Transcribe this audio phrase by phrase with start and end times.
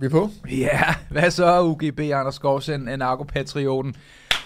[0.00, 0.30] Vi på.
[0.50, 3.94] Ja, hvad så UGB, Anders Skovsen, Anarko-patrioten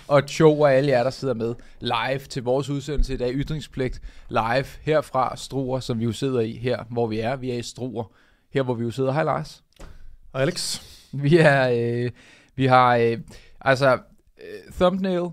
[0.09, 4.01] og Cho og alle jer, der sidder med live til vores udsendelse i dag, Ytringspligt,
[4.31, 7.37] live herfra Struer, som vi jo sidder i her, hvor vi er.
[7.37, 8.05] Vi er i Struer,
[8.53, 9.13] her hvor vi jo sidder.
[9.13, 9.63] Hej Lars.
[10.33, 10.83] Hej Alex.
[11.13, 11.71] Vi er,
[12.05, 12.11] øh,
[12.57, 13.19] vi har, øh,
[13.61, 13.93] altså,
[14.39, 15.29] øh, thumbnail,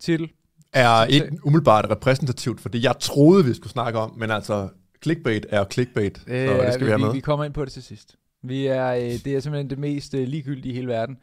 [0.00, 0.30] titel.
[0.72, 4.68] Er ikke umiddelbart repræsentativt for det, jeg troede, vi skulle snakke om, men altså,
[5.02, 7.12] clickbait er clickbait, Øh, så det skal vi have vi, med.
[7.12, 8.16] vi kommer ind på det til sidst.
[8.42, 11.18] Vi er, øh, det er simpelthen det mest øh, ligegyldige i hele verden.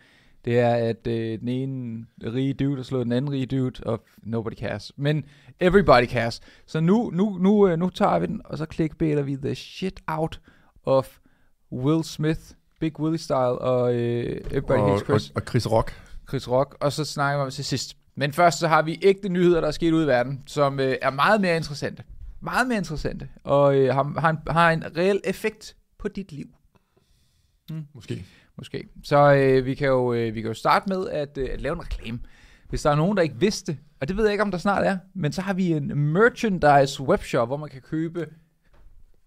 [0.45, 4.03] Det er, at øh, den ene rige dude har slået den anden rige dude, og
[4.23, 4.91] nobody cares.
[4.95, 5.25] Men
[5.59, 6.41] everybody cares.
[6.65, 9.99] Så nu, nu, nu, øh, nu tager vi den, og så clickbaiter vi the shit
[10.07, 10.39] out
[10.83, 11.17] of
[11.71, 12.39] Will Smith,
[12.79, 16.01] Big Willie style, og øh, Everybody og, Hates og, Chris, og Chris Rock.
[16.29, 17.97] Chris Rock, og så snakker vi om til sidst.
[18.15, 20.95] Men først så har vi ægte nyheder, der er sket ude i verden, som øh,
[21.01, 22.03] er meget mere interessante.
[22.41, 26.47] Meget mere interessante, og øh, har, har, en, har en reel effekt på dit liv.
[27.93, 28.25] Måske.
[28.57, 28.87] Måske.
[29.03, 31.73] Så øh, vi, kan jo, øh, vi kan jo starte med at, øh, at lave
[31.73, 32.19] en reklame.
[32.69, 34.85] Hvis der er nogen, der ikke vidste, og det ved jeg ikke, om der snart
[34.85, 38.27] er, men så har vi en merchandise webshop, hvor man kan købe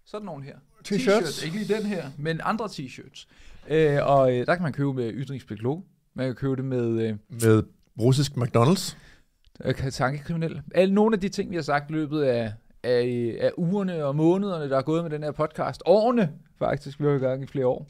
[0.05, 0.55] sådan nogle her.
[0.87, 1.45] T-shirts.
[1.45, 3.25] Ikke lige den her, men andre t-shirts.
[3.69, 5.81] Øh, og øh, der kan man købe med ytringspligt logo.
[6.13, 7.63] Man kan købe det med øh, Med
[7.99, 8.97] russisk McDonald's.
[9.65, 10.63] øh, tankekriminelle.
[10.75, 14.15] Alle nogle af de ting, vi har sagt i løbet af, af, af ugerne og
[14.15, 15.83] månederne, der er gået med den her podcast.
[15.85, 16.99] Årene, faktisk.
[16.99, 17.87] Vi har jo i gang i flere år.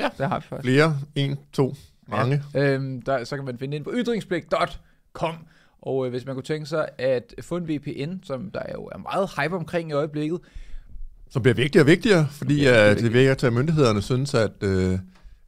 [0.00, 0.08] Ja.
[0.18, 0.64] Det har vi faktisk.
[0.64, 0.98] Flere.
[1.14, 1.74] En, to,
[2.08, 2.42] mange.
[2.54, 2.60] Ja.
[2.74, 5.34] Øhm, der, så kan man finde ind på ytringspligt.com.
[5.82, 8.98] Og øh, hvis man kunne tænke sig at få en VPN, som der jo er
[8.98, 10.40] meget hype omkring i øjeblikket,
[11.30, 13.08] Som bliver vigtigere og vigtigere, fordi Det bliver uh, vigtigere.
[13.08, 14.98] det virker til, at myndighederne synes, at, uh,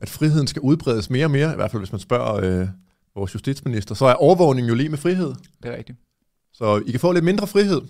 [0.00, 1.52] at friheden skal udbredes mere og mere.
[1.52, 2.68] I hvert fald, hvis man spørger uh,
[3.16, 3.94] vores justitsminister.
[3.94, 5.34] Så er overvågning jo lige med frihed.
[5.62, 5.98] det er rigtigt.
[6.52, 7.80] Så I kan få lidt mindre frihed,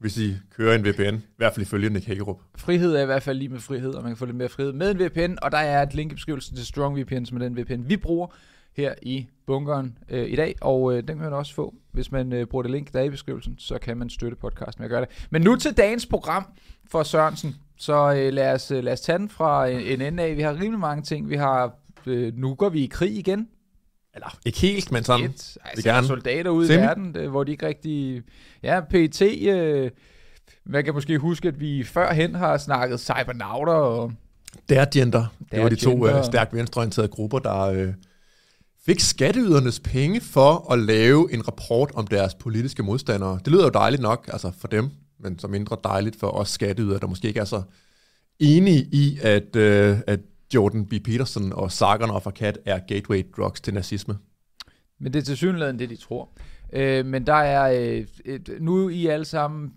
[0.00, 1.14] hvis I kører en VPN.
[1.14, 2.40] I hvert fald ifølge Nick Hagerup.
[2.56, 4.72] Frihed er i hvert fald lige med frihed, og man kan få lidt mere frihed
[4.72, 7.48] med en VPN, og der er et link i beskrivelsen til Strong VPN, som er
[7.48, 8.26] den VPN, vi bruger
[8.76, 12.32] her i bunkeren øh, i dag, og øh, den kan man også få, hvis man
[12.32, 14.90] øh, bruger det link, der er i beskrivelsen, så kan man støtte podcasten med at
[14.90, 15.26] gøre det.
[15.30, 16.46] Men nu til dagens program
[16.90, 20.22] for Sørensen, så øh, lad, os, øh, lad os tage den fra en, en ende
[20.22, 20.36] af.
[20.36, 21.30] Vi har rimelig mange ting.
[21.30, 21.74] Vi har,
[22.06, 23.48] øh, nu går vi i krig igen,
[24.14, 25.24] eller ikke helt, men sådan.
[25.24, 25.56] et.
[25.64, 26.06] Altså, er gerne.
[26.06, 26.78] soldater ude Semi.
[26.78, 28.22] i verden, øh, hvor de ikke rigtig...
[28.62, 29.22] Ja, PET...
[29.22, 29.90] Øh,
[30.66, 34.12] man kan måske huske, at vi førhen har snakket cybernauter og...
[34.68, 35.26] Der Gender.
[35.52, 37.94] Det var de to uh, stærkt venstreorienterede grupper, der uh,
[38.86, 43.38] fik skatteydernes penge for at lave en rapport om deres politiske modstandere.
[43.44, 46.98] Det lyder jo dejligt nok altså for dem, men så mindre dejligt for os skatteydere,
[46.98, 47.62] der måske ikke er så
[48.38, 50.20] enige i, at, uh, at
[50.54, 50.92] Jordan B.
[51.04, 54.18] Peterson og Sargon of Akkad er gateway drugs til nazisme.
[54.98, 56.28] Men det er til synligheden det, de tror.
[56.72, 57.72] Øh, men der er...
[57.72, 59.72] Øh, et, nu I alle sammen...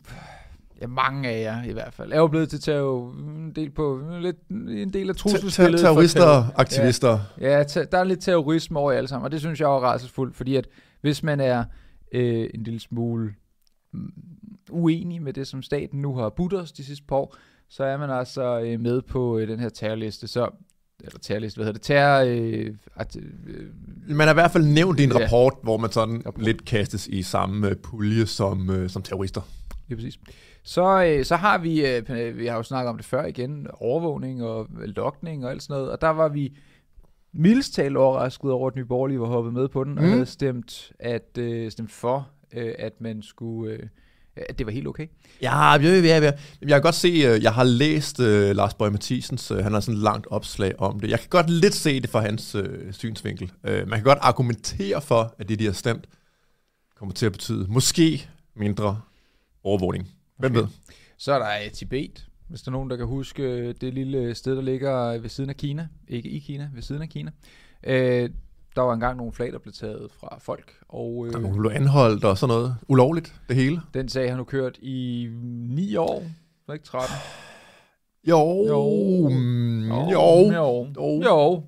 [0.81, 2.11] Ja, mange af jer i hvert fald.
[2.11, 4.01] Er jo blevet til jo en del på...
[4.19, 5.79] Lidt, en del af trusselsbilledet.
[5.79, 6.53] Terrorister, terror.
[6.55, 7.19] aktivister.
[7.41, 9.79] Ja, ta- der er lidt terrorisme over jer alle sammen, og det synes jeg er
[9.79, 10.67] rædselsfuldt, fordi at
[11.01, 11.63] hvis man er
[12.11, 13.33] øh, en lille smule
[13.93, 14.13] mm,
[14.69, 17.35] uenig med det, som staten nu har budt os de sidste par år,
[17.69, 20.27] så er man altså øh, med på øh, den her terrorliste.
[20.27, 20.49] Så,
[21.03, 21.81] eller terrorliste, hvad hedder det?
[21.85, 22.23] Terror...
[22.27, 23.15] Øh, at,
[23.47, 23.67] øh,
[24.15, 25.23] Man er i hvert fald nævnt i en Ja.
[25.23, 26.43] rapport, hvor man sådan Rapport.
[26.43, 29.41] lidt kastes i samme øh, pulje som, øh, som terrorister.
[29.87, 30.19] Lige præcis.
[30.63, 34.43] Så, øh, så har vi, øh, vi har jo snakket om det før igen, overvågning
[34.43, 36.57] og lokning og alt sådan noget, og der var vi
[37.33, 40.09] mildest talt overrasket over, at Nye Borgerlige var hoppet med på den, og Mm.
[40.09, 43.79] havde stemt, at, øh, stemt for, øh, at man skulle, øh,
[44.35, 45.07] at det var helt okay.
[45.41, 46.31] Ja, ja, ja, ja.
[46.61, 49.79] Jeg kan godt se, øh, jeg har læst uh, Lars Bøge Mathisens, uh, han har
[49.79, 51.09] sådan et langt opslag om det.
[51.09, 53.51] Jeg kan godt lidt se det fra hans uh, synsvinkel.
[53.63, 56.05] Uh, man kan godt argumentere for, at det, de har stemt,
[56.95, 59.01] kommer til at betyde måske mindre
[59.63, 60.09] overvågning.
[60.39, 60.61] Hvem Okay.
[60.61, 60.67] ved?
[61.17, 64.35] Så er der øh, Tibet, hvis der er nogen, der kan huske øh, det lille
[64.35, 65.87] sted, der ligger ved siden af Kina.
[66.07, 67.31] Ikke i Kina, ved siden af Kina.
[67.83, 68.29] Øh,
[68.75, 72.23] der var engang nogle flag, der blev taget fra folk, og øh, der blev anholdt
[72.23, 72.75] og sådan noget.
[72.87, 73.81] Ulovligt, det hele.
[73.93, 75.29] den sag har nu kørt i
[75.69, 76.23] ni år,
[76.67, 77.15] var ikke 13.
[78.27, 78.65] Jo.
[78.67, 79.29] Jo.
[79.29, 79.29] Jo.
[80.11, 80.51] jo.
[80.51, 80.87] Jo.
[80.95, 81.21] Jo.
[81.25, 81.63] Jo.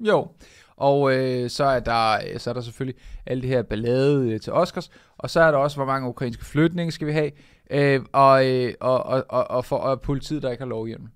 [0.00, 0.28] Jo.
[0.76, 4.40] Og øh, så, er der, øh, så er der selvfølgelig alle det her ballade øh,
[4.40, 7.30] til Oscars, og så er der også, hvor mange ukrainske flygtninge skal vi have,
[7.70, 11.06] øh, og, øh, og, og, og, og, for, og politiet, der ikke har lovhjelm.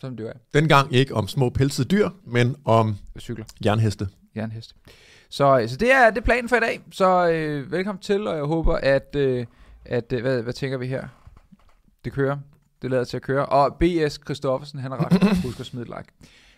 [0.00, 0.32] Som det er.
[0.54, 3.44] Dengang ikke om små pelsede dyr, men om Cykler.
[3.64, 4.08] jernheste.
[4.36, 4.76] Jernhest.
[5.28, 6.80] Så, øh, så det er det er planen for i dag.
[6.92, 9.46] Så øh, velkommen til, og jeg håber, at, øh,
[9.84, 11.08] at øh, hvad, hvad tænker vi her?
[12.04, 12.38] Det kører.
[12.82, 13.46] Det lader til at køre.
[13.46, 14.20] Og B.S.
[14.24, 15.42] Christoffersen, han har ret.
[15.44, 16.12] Husk at smide et like.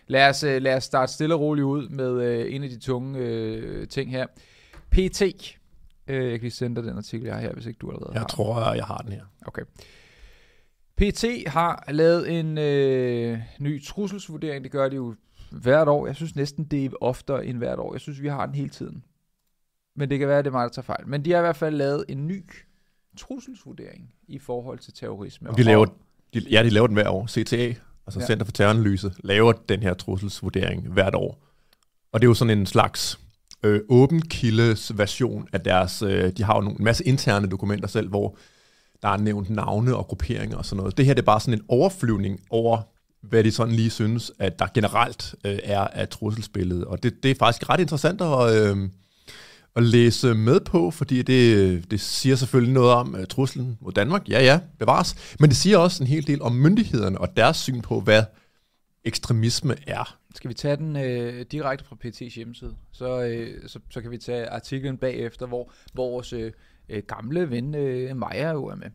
[0.07, 2.79] Lad os, øh, lad os starte stille og roligt ud med øh, en af de
[2.79, 4.25] tunge øh, ting her.
[4.91, 5.21] PT.
[6.07, 8.11] Øh, jeg kan lige sende dig den artikel, jeg har her, hvis ikke du allerede
[8.13, 8.27] Jeg har.
[8.27, 9.23] tror, jeg har den her.
[9.45, 9.61] Okay.
[10.97, 14.63] PT har lavet en øh, ny trusselsvurdering.
[14.63, 15.15] Det gør de jo
[15.51, 16.07] hvert år.
[16.07, 17.93] Jeg synes næsten, det er oftere end hvert år.
[17.93, 19.03] Jeg synes, vi har den hele tiden.
[19.95, 21.07] Men det kan være, at det er mig, der tager fejl.
[21.07, 22.43] Men de har i hvert fald lavet en ny
[23.17, 25.49] trusselsvurdering i forhold til terrorisme.
[25.49, 25.85] Og de laver,
[26.33, 27.27] de, ja, de laver den hver år.
[27.27, 27.73] CTA,
[28.07, 28.25] altså Ja.
[28.25, 31.43] Center for Terroranalyse, laver den her trusselsvurdering hvert år.
[32.11, 33.19] Og det er jo sådan en slags
[33.63, 36.01] øh, åben kildes version af deres...
[36.01, 38.37] Øh, de har jo nogle, en masse interne dokumenter selv, hvor
[39.01, 40.97] der er nævnt navne og grupperinger og sådan noget.
[40.97, 42.81] Det her det er bare sådan en overflyvning over,
[43.21, 46.85] hvad de sådan lige synes, at der generelt øh, er af trusselsbilledet.
[46.85, 48.89] Og det, det er faktisk ret interessant at, øh,
[49.75, 54.29] at læse med på, fordi det, det siger selvfølgelig noget om øh, truslen mod Danmark.
[54.29, 55.35] Ja, ja, bevares.
[55.39, 58.23] Men det siger også en hel del om myndighederne og deres syn på, hvad
[59.03, 60.17] ekstremisme er.
[60.35, 62.75] Skal vi tage den øh, direkte fra PT's hjemmeside?
[62.91, 66.51] Så, øh, så, så kan vi tage artiklen bagefter, hvor vores øh,
[66.89, 68.89] øh, gamle ven øh, Maja jo er med.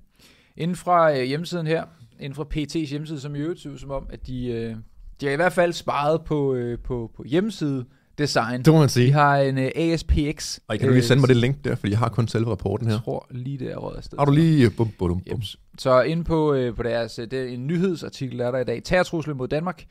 [0.57, 1.85] Inden fra øh, hjemmesiden her,
[2.21, 4.77] inden fra PT's hjemmeside, som i øvrigt ser ud som om, at de, øh,
[5.21, 7.85] de har i hvert fald sparet på, øh, på, på hjemmeside
[8.19, 8.63] design.
[8.63, 9.13] Det må man De sige.
[9.13, 10.59] har en øh, ASPX.
[10.69, 12.87] Og kan du lige sende mig det link der, fordi jeg har kun selve rapporten
[12.87, 12.95] her.
[12.95, 14.19] Jeg tror lige det er råd afsted.
[14.19, 14.71] Har du lige...
[14.71, 15.23] Bum, bum, bum.
[15.31, 15.57] Jeps.
[15.79, 18.65] Så inde på, øh, på deres, øh, det er en nyhedsartikel, der er der i
[18.65, 18.83] dag.
[18.85, 19.85] Terrortruslen mod Danmark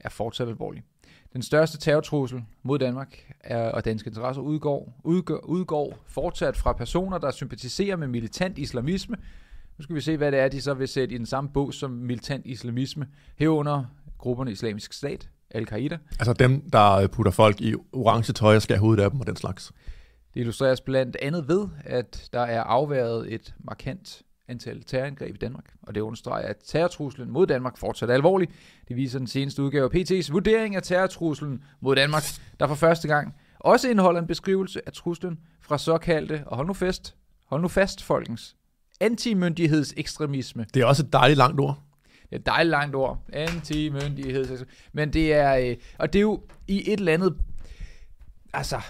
[0.00, 0.82] er fortsat alvorlig.
[1.32, 7.18] Den største terrortrussel mod Danmark er, og danske interesser udgår, udgår, udgår fortsat fra personer,
[7.18, 9.16] der sympatiserer med militant islamisme.
[9.78, 11.74] Nu skal vi se, hvad det er, de så vil sætte i den samme bog
[11.74, 13.06] som militant islamisme.
[13.36, 13.84] Herunder
[14.18, 15.98] grupperne Islamisk Stat, Al-Qaida.
[16.18, 19.36] Altså dem, der putter folk i orange tøj og skærer hovedet af dem og den
[19.36, 19.72] slags.
[20.34, 25.64] Det illustreres blandt andet ved, at der er afværet et markant antal terrorangreb i Danmark,
[25.82, 28.48] og det understreger, at terrortruslen mod Danmark fortsat er alvorlig.
[28.88, 32.22] Det viser den seneste udgave af PT's vurdering af terrortruslen mod Danmark,
[32.60, 36.72] der for første gang også indeholder en beskrivelse af truslen fra såkaldte, og hold nu
[36.72, 37.16] fast,
[37.46, 38.56] hold nu fast, folkens,
[39.02, 40.66] antimyndighedsekstremisme.
[40.74, 41.78] Det er også et dejligt langt ord.
[42.22, 43.22] Det er et dejligt langt ord.
[43.32, 44.66] Antimyndighed.
[44.92, 47.36] Men det er, øh, og det er jo i et eller andet,
[48.52, 48.80] altså,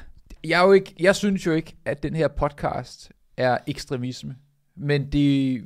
[0.44, 4.36] jeg, er jo ikke, jeg synes jo ikke, at den her podcast er ekstremisme.
[4.76, 5.64] Men det,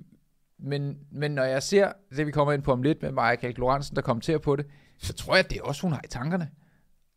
[0.59, 3.97] men, men når jeg ser det, vi kommer ind på om lidt med Kalk Lorentzen,
[3.97, 4.67] der kommenterer på det,
[4.99, 6.51] så tror jeg, at det er også, hun har i tankerne.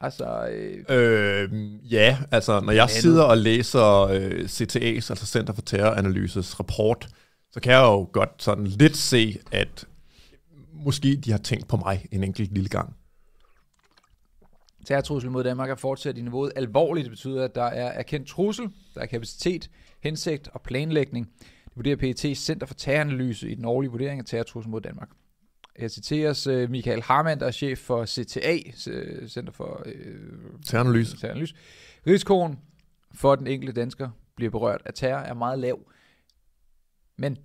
[0.01, 5.62] Altså, øh, Øh, ja, altså når jeg sidder og læser øh, CTA's, altså Center for
[5.62, 7.07] Terroranalyses rapport,
[7.51, 9.86] så kan jeg jo godt sådan lidt se, at
[10.74, 12.96] måske de har tænkt på mig en enkelt lille gang.
[14.86, 17.06] Terrortrussel mod Danmark er fortsat i niveauet alvorligt.
[17.06, 19.69] Det betyder, at der er erkendt trussel, der er kapacitet,
[20.04, 21.30] hensigt og planlægning.
[21.66, 25.10] Det vurderer PET's Center for Terroranalyse i den årlige vurdering af terrortrussel mod Danmark.
[25.81, 30.16] Jeg citeres uh, Michael Harman, der er chef for CTA, øh, Center for øh,
[30.66, 31.18] Terroranalyse.
[31.18, 31.56] Terroranalyse.
[32.08, 32.60] Risikoen
[33.14, 35.80] for, den enkelte dansker bliver berørt af terror, er meget lav.
[37.18, 37.38] Men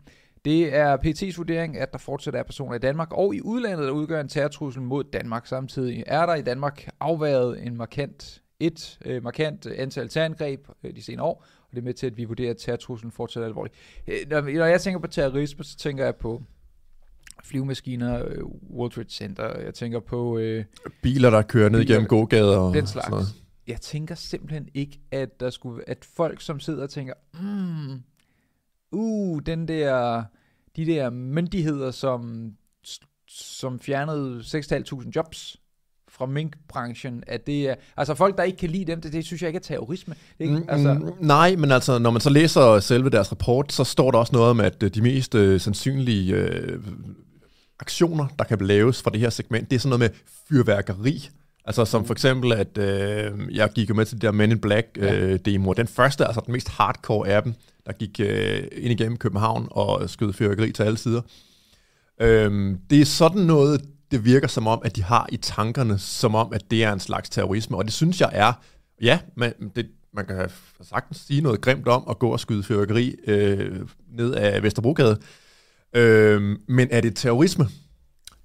[0.45, 3.93] det er PET's vurdering, at der fortsat er personer i Danmark og i udlandet, der
[3.93, 5.47] udgør en terrortrussel mod Danmark.
[5.47, 11.03] Samtidig er der i Danmark afværet en markant, et øh, markant antal terrorangreb øh, de
[11.03, 13.73] senere år, og det er med til, at vi vurderer, at terrortruslen fortsat er alvorlig.
[14.07, 16.43] Øh, når, når jeg tænker på terrorisme, så tænker jeg på
[17.45, 20.65] flyvemaskiner, øh, World Trade Center, jeg tænker på øh,
[21.03, 23.11] Biler, der kører ned igennem gågader og den sådan slags.
[23.11, 23.27] noget.
[23.67, 28.03] Jeg tænker simpelthen ikke, at der skulle, at folk som sidder og tænker, mm,
[28.93, 30.23] uh, den der,
[30.77, 32.51] de der myndigheder, som,
[33.29, 35.57] som fjernede 6.500 jobs
[36.09, 39.43] fra minkbranchen, at det er, altså folk, der ikke kan lide dem, det, det synes
[39.43, 40.15] jeg ikke er terrorisme.
[40.39, 43.73] Det ikke, Mm, altså, mm, nej, men altså, når man så læser selve deres rapport,
[43.73, 46.81] så står der også noget om, at øh, de mest øh, sandsynlige øh,
[47.85, 51.31] aktioner, der kan laves fra det her segment, det er sådan noget med fyrværkeri.
[51.65, 54.59] Altså som for eksempel, at øh, jeg gik jo med til de der Men in
[54.59, 55.73] Black øh, demo.
[55.73, 57.55] Den første, altså den mest hardcore af dem,
[57.87, 61.23] der gik øh, ind igennem København og skød fyrværkeri til alle sider.
[62.21, 66.35] Øhm, det er sådan noget, det virker som om, at de har i tankerne, som
[66.35, 67.77] om, at det er en slags terrorisme.
[67.77, 68.53] Og det synes jeg er,
[69.03, 70.51] ja, man, det, man kan
[70.83, 75.19] sagtens sige noget grimt om at gå og skyde fyrværkeri øh, ned af Vesterbrogade.
[75.95, 77.69] Øh, men er det terrorisme?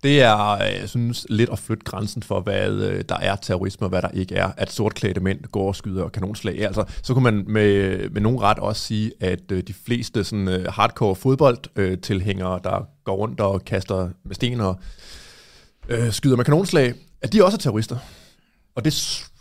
[0.03, 3.85] Det er, øh, jeg synes, lidt at flytte grænsen for, hvad øh, der er terrorisme
[3.85, 4.51] og hvad der ikke er.
[4.57, 6.65] At sortklædte mænd går og skyder kanonslag.
[6.65, 10.65] Altså, så kunne man med, med nogen ret også sige, at øh, de fleste sådan,
[10.69, 14.79] hardcore fodboldtilhængere, der går rundt og kaster med sten og
[15.89, 17.97] øh, skyder med kanonslag, at de også er terrorister.
[18.75, 18.93] Og det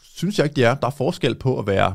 [0.03, 0.75] synes jeg ikke, de er.
[0.75, 1.95] Der er forskel på at være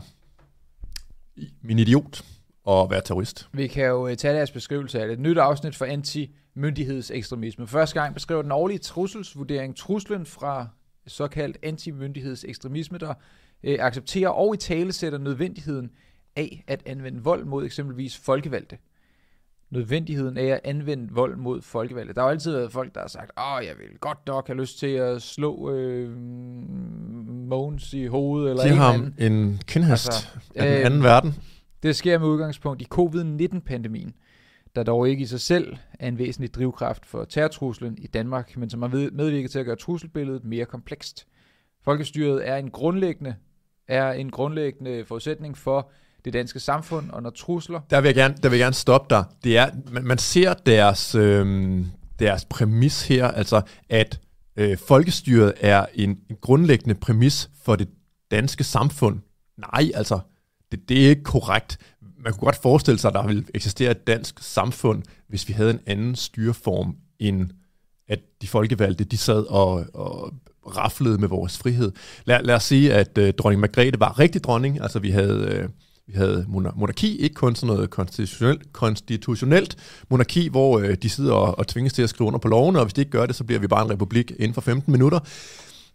[1.64, 2.24] min idiot
[2.66, 3.50] og være terrorist.
[3.54, 5.14] Vi kan jo øh, tage deres beskrivelse af det.
[5.14, 7.68] Et nyt afsnit for anti-myndighedsekstremisme.
[7.68, 10.68] Første gang beskriver den årlige trusselsvurdering truslen fra
[11.08, 13.14] såkaldt anti-myndighedsekstremisme, der
[13.64, 15.90] øh, accepterer og i tale sætter nødvendigheden
[16.36, 18.78] af at anvende vold mod eksempelvis folkevalgte.
[19.70, 22.14] Nødvendigheden af at anvende vold mod folkevalgte.
[22.14, 24.58] Der har jo altid været folk, der har sagt, åh, jeg vil godt nok have
[24.60, 26.18] lyst til at slå øh,
[27.50, 29.34] Mogens i hovedet, eller Giv ham anden.
[29.34, 31.36] en kindhest Altså, af den øh, anden verden.
[31.84, 34.14] Det sker med udgangspunkt i covid-19-pandemien,
[34.76, 38.70] der dog ikke i sig selv er en væsentlig drivkraft for terrortruslen i Danmark, men
[38.70, 41.28] som har medvirket til at gøre trusselbilledet mere komplekst.
[41.84, 43.36] Folkestyret er en grundlæggende,
[43.88, 45.92] er en grundlæggende forudsætning for
[46.26, 49.16] det danske samfund, og når trusler Der vil jeg gerne, der vil jeg gerne stoppe
[49.16, 49.26] dig.
[49.44, 51.78] Det er, man, man ser deres, øh,
[52.20, 54.20] deres præmis her, altså at
[54.58, 57.90] øh, folkestyret er en, en grundlæggende præmis for det
[58.32, 59.20] danske samfund.
[59.58, 60.20] Nej, altså,
[60.74, 61.78] det, det er ikke korrekt.
[62.24, 65.72] Man kunne godt forestille sig, at der ville eksistere et dansk samfund, hvis vi havde
[65.72, 67.50] en anden styreform, end
[68.08, 70.34] at de folkevalgte, de sad og, og
[70.66, 71.92] raflede med vores frihed.
[72.26, 75.48] Lad, lad os sige, at øh, dronning Margrethe var rigtig dronning, altså vi havde...
[75.52, 75.70] Øh,
[76.08, 79.78] vi havde monarki, ikke kun sådan noget konstitutionelt, konstitutionelt
[80.10, 82.86] monarki, hvor øh, de sidder og, og tvinges til at skrive under på lovene, og
[82.86, 85.20] hvis de ikke gør det, så bliver vi bare en republik inden for 15 minutter.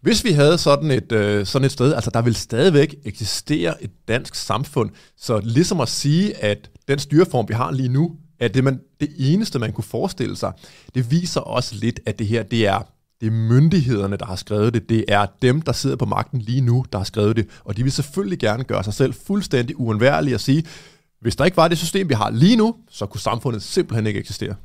[0.01, 3.91] Hvis vi havde sådan et, øh, sådan et sted, altså der vil stadigvæk eksistere et
[4.07, 8.63] dansk samfund, så ligesom at sige, at den styreform, vi har lige nu, er det,
[8.63, 10.53] man, det eneste, man kunne forestille sig,
[10.95, 12.91] det viser også lidt, at det her, det er
[13.21, 14.89] det er myndighederne, der har skrevet det.
[14.89, 17.47] Det er dem, der sidder på magten lige nu, der har skrevet det.
[17.63, 20.63] Og de vil selvfølgelig gerne gøre sig selv fuldstændig uundværlige og sige,
[21.21, 24.19] hvis der ikke var det system, vi har lige nu, så kunne samfundet simpelthen ikke
[24.19, 24.55] eksistere.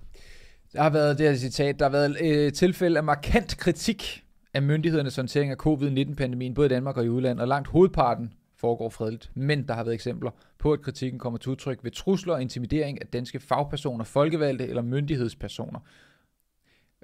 [0.73, 4.24] Der har været det her citat, der har været øh, tilfælde af markant kritik
[4.55, 8.89] af myndighedernes håndtering af covid-19-pandemien, både i Danmark og i udlandet, og langt hovedparten foregår
[8.89, 9.31] fredeligt.
[9.35, 13.01] Men der har været eksempler på, at kritikken kommer til udtryk ved trusler og intimidering
[13.01, 15.81] af danske fagpersoner, folkevalgte eller myndighedspersoner.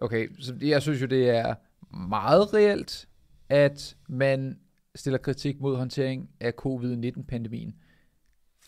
[0.01, 1.55] Okay, så jeg synes jo, det er
[1.97, 3.09] meget reelt,
[3.49, 4.59] at man
[4.95, 7.75] stiller kritik mod håndtering af covid-19-pandemien,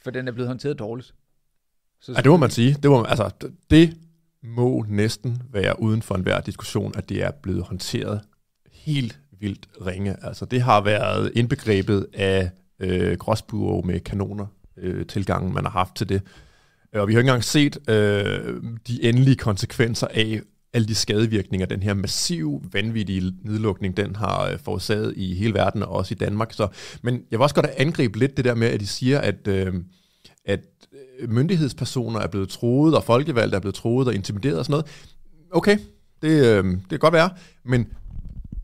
[0.03, 1.15] for den er blevet håndteret dårligt.
[2.01, 2.75] Så Ja, det må man sige.
[2.83, 3.31] Det, må, altså,
[3.71, 3.97] det
[4.43, 8.21] må næsten være uden for enhver diskussion, at det er blevet håndteret
[8.83, 10.17] helt vildt ringe.
[10.23, 14.47] Altså, det har været indbegrebet af øh, gråsbuer med kanoner,
[14.77, 16.23] øh, tilgangen, man har haft til det.
[16.95, 20.41] Og vi har ikke engang set øh, de endelige konsekvenser af
[20.73, 25.83] alle de skadevirkninger, den her massiv, vanvittige nedlukning, den har øh, forårsaget i hele verden,
[25.83, 26.53] og også i Danmark.
[26.53, 26.69] Så,
[27.03, 29.75] men jeg vil også godt angribe lidt det der med, at de siger, at, øh,
[30.45, 30.61] at
[31.21, 34.87] øh, myndighedspersoner er blevet troet, og folkevalgte er blevet troet og intimideret og sådan noget.
[35.51, 35.79] Okay,
[36.23, 37.31] det, øh, det kan godt være,
[37.65, 37.87] men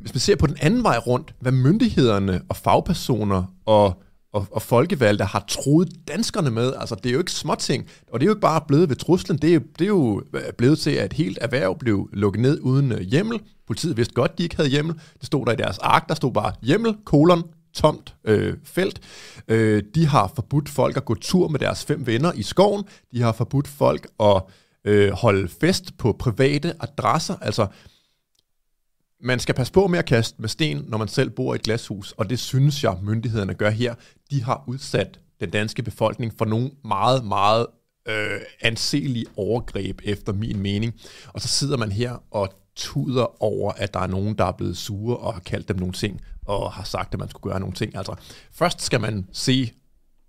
[0.01, 4.03] hvis man ser på den anden vej rundt, hvad myndighederne og fagpersoner og,
[4.33, 8.25] og, og folkevalgte har troet danskerne med, altså det er jo ikke småting, og det
[8.25, 10.91] er jo ikke bare blevet ved truslen, det er, det er jo øh, blevet til,
[10.91, 13.41] at et helt erhverv blev lukket ned uden øh, hjemmel.
[13.67, 14.95] Politiet vidste godt, de ikke havde hjemmel.
[14.95, 17.43] Det stod der i deres ark, der stod bare hjemmel, kolon,
[17.75, 19.01] tomt øh, felt.
[19.49, 22.85] Øh, de har forbudt folk at gå tur med deres fem venner i skoven.
[23.13, 24.43] De har forbudt folk at
[24.85, 27.37] øh, holde fest på private adresser.
[27.41, 27.67] Altså,
[29.21, 31.63] man skal passe på med at kaste med sten, når man selv bor i et
[31.63, 33.95] glashus, og det synes jeg, myndighederne gør her.
[34.31, 37.67] De har udsat den danske befolkning for nogle meget, meget
[38.09, 40.95] øh, anselige overgreb, efter min mening.
[41.29, 44.77] Og så sidder man her og tuder over, at der er nogen, der er blevet
[44.77, 47.75] sure og har kaldt dem nogle ting, og har sagt, at man skulle gøre nogle
[47.75, 47.97] ting.
[47.97, 48.15] Altså,
[48.53, 49.73] først skal man se,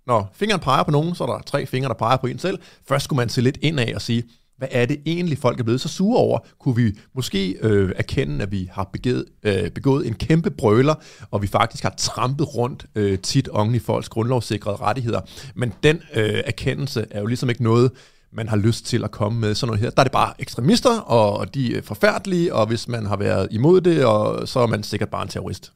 [0.06, 2.58] når fingeren peger på nogen, så er der tre fingre, der peger på en selv.
[2.88, 4.24] Først skulle man se lidt indad og sige,
[4.60, 6.38] hvad er det egentlig, folk er blevet så sure over?
[6.58, 10.94] Kunne vi måske øh, erkende, at vi har begået, øh, begået en kæmpe brøler,
[11.30, 15.20] og vi faktisk har trampet rundt øh, tit ongen i folks grundlovssikrede rettigheder?
[15.54, 17.90] Men den øh, erkendelse er jo ligesom ikke noget,
[18.32, 19.90] man har lyst til at komme med sådan noget her.
[19.90, 23.80] Der er det bare ekstremister, og de er forfærdelige, og hvis man har været imod
[23.80, 25.72] det, og så er man sikkert bare en terrorist.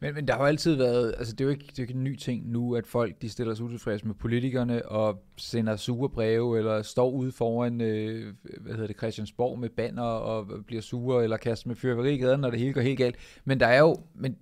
[0.00, 1.94] Men, men der har jo altid været, altså det er jo ikke, det er ikke
[1.94, 6.08] en ny ting nu, at folk de stiller sig utilfredse med politikerne og sender sure
[6.08, 11.24] breve, eller står ude foran, øh, hvad hedder det, Christiansborg med banner og bliver sure,
[11.24, 13.16] eller kaster med fyrværkeri i gaden, når det hele går helt galt.
[13.44, 14.36] Men der er jo, men,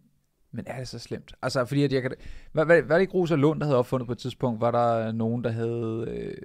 [0.52, 1.32] men er det så slemt?
[1.42, 2.12] Altså fordi, at jeg kan,
[2.54, 5.12] var, hvad er det ikke Rosa Lund, der havde opfundet på et tidspunkt, var der
[5.12, 6.04] nogen, der havde...
[6.08, 6.36] Øh,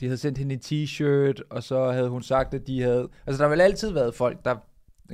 [0.00, 3.08] de havde sendt hende en t-shirt, og så havde hun sagt, at de havde...
[3.26, 4.56] Altså, der har vel altid været folk, der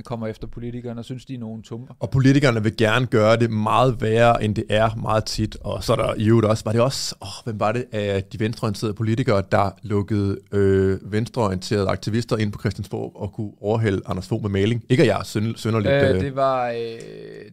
[0.03, 1.93] kommer efter politikerne og synes, de er nogen tumper.
[1.99, 5.57] Og politikerne vil gerne gøre det meget værre, end det er meget tit.
[5.61, 8.23] Og så er der i øvrigt også, var det også, åh, hvem var det af
[8.23, 14.27] de venstreorienterede politikere, der lukkede øh, venstreorienterede aktivister ind på Christiansborg og kunne overhælde Anders
[14.27, 14.83] Fogh med maling?
[14.89, 15.93] Ikke at jeg er synd, synderligt...
[15.93, 16.69] Øh, Øh, det var...
[16.69, 16.75] Øh,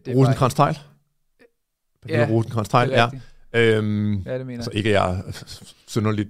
[0.05, 0.77] det rosenkrantz teil
[2.09, 3.09] Ja, rosenkrantz er ja.
[3.59, 4.77] Øhm, Ja, det mener altså jeg.
[4.77, 5.43] ikke at jeg er
[5.87, 6.29] synderligt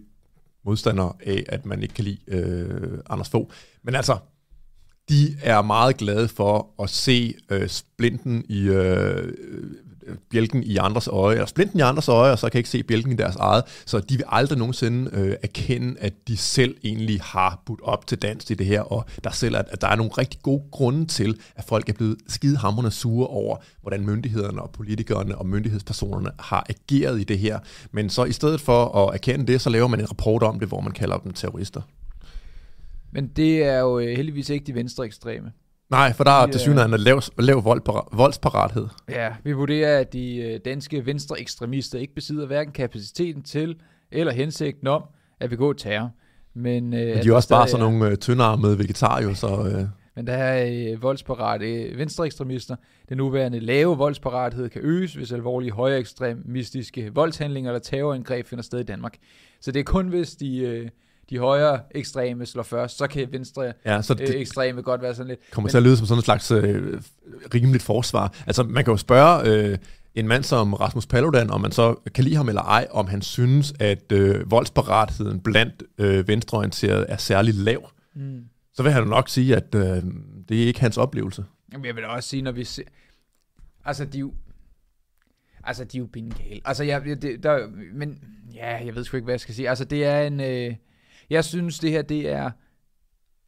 [0.65, 3.49] modstander af, at man ikke kan lide øh, Anders Fogh.
[3.83, 4.17] Men altså,
[5.09, 9.33] de er meget glade for at se øh, splinten i øh, øh
[10.29, 13.11] bjælken i andres øje, eller splinten i andres øje, og så kan ikke se bjælken
[13.11, 13.63] i deres eget.
[13.85, 18.17] Så de vil aldrig nogensinde øh, erkende, at de selv egentlig har budt op til
[18.17, 21.05] dans i det her, og der selv at, at der er nogle rigtig gode grunde
[21.05, 26.65] til, at folk er blevet skidehamrende sure over, hvordan myndighederne og politikerne og myndighedspersonerne har
[26.69, 27.59] ageret i det her.
[27.91, 30.67] Men så i stedet for at erkende det, så laver man en rapport om det,
[30.67, 31.81] hvor man kalder dem terrorister.
[33.13, 35.51] Men det er jo øh, heldigvis ikke de venstre ekstreme.
[35.89, 37.81] Nej, for der er til øh, synligheden lav, lav vold,
[38.17, 38.87] voldsparathed.
[39.09, 43.75] Ja, vi vurderer, at de øh, danske venstre ekstremister ikke besidder hverken kapaciteten til
[44.11, 45.03] eller hensigten om
[45.39, 46.11] at begå terror.
[46.53, 49.47] Men, øh, Men de er også bare sådan nogle øh, tyndarmede vegetarer, jo, så...
[49.47, 52.75] Øh, Men der er øh, voldsparate øh, venstre ekstremister.
[53.09, 58.79] Den nuværende lave voldsparathed kan øges, hvis alvorlige højere ekstremistiske voldshandlinger eller terrorangreb finder sted
[58.79, 59.17] i Danmark.
[59.61, 60.89] Så det er kun, hvis de, øh,
[61.29, 65.15] de højere ekstreme slår først, så kan venstre ja, så øh, det ekstreme godt være
[65.15, 65.39] sådan lidt.
[65.51, 67.01] kommer men- til at lyde som sådan en slags øh,
[67.53, 68.33] rimeligt forsvar.
[68.47, 69.77] Altså, man kan jo spørge øh,
[70.15, 73.21] en mand som Rasmus Paludan, om man så kan lide ham eller ej, om han
[73.21, 77.89] synes, at øh, voldsparatheden blandt øh, venstreorienterede er særlig lav.
[78.15, 78.43] Mm.
[78.73, 79.81] Så vil han jo nok sige, at øh,
[80.49, 81.45] det er ikke hans oplevelse.
[81.73, 82.83] Jamen, jeg vil også sige, når vi ser...
[83.85, 84.33] Altså, de jo...
[85.63, 86.61] Altså, de er jo bindegale.
[86.65, 88.19] Altså, jeg, jeg- det, der, men
[88.53, 89.69] ja, jeg ved sgu ikke, hvad jeg skal sige.
[89.69, 90.39] Altså, det er en...
[90.39, 90.75] Øh,
[91.33, 92.51] jeg synes, det her, det er...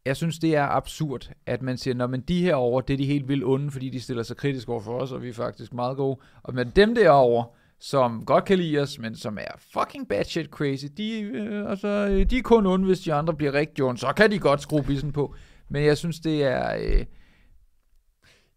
[0.06, 2.98] Jeg synes, det er absurd, at man siger, når men de her over, det er
[2.98, 5.34] de helt vildt onde, fordi de stiller sig kritisk over for os, og vi er
[5.34, 6.20] faktisk meget gode.
[6.44, 7.44] Og men dem derover,
[7.80, 12.08] som godt kan lide os, men som er fucking bad shit crazy, de, øh, altså,
[12.30, 14.00] de er kun onde, hvis de andre bliver rigtig onde.
[14.00, 15.36] Så kan de godt skrue bissen på.
[15.70, 16.78] Men jeg synes, det er...
[16.80, 17.06] Øh,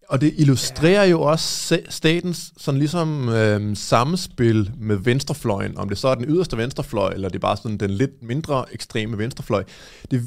[0.08, 1.10] og det illustrerer ja.
[1.10, 6.56] jo også statens sådan ligesom øh, samspil med venstrefløjen, om det så er den yderste
[6.56, 9.64] venstrefløj, eller det er bare sådan den lidt mindre ekstreme venstrefløj.
[10.10, 10.22] Det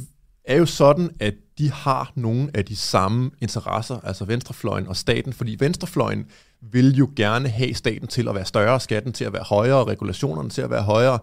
[0.45, 5.33] er jo sådan, at de har nogle af de samme interesser, altså venstrefløjen og staten,
[5.33, 6.25] fordi venstrefløjen
[6.61, 10.49] vil jo gerne have staten til at være større, skatten til at være højere, regulationerne
[10.49, 11.19] til at være højere,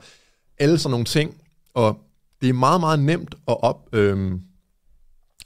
[0.59, 1.35] alle sådan nogle ting,
[1.75, 1.99] og
[2.41, 4.41] det er meget, meget nemt at op, øhm,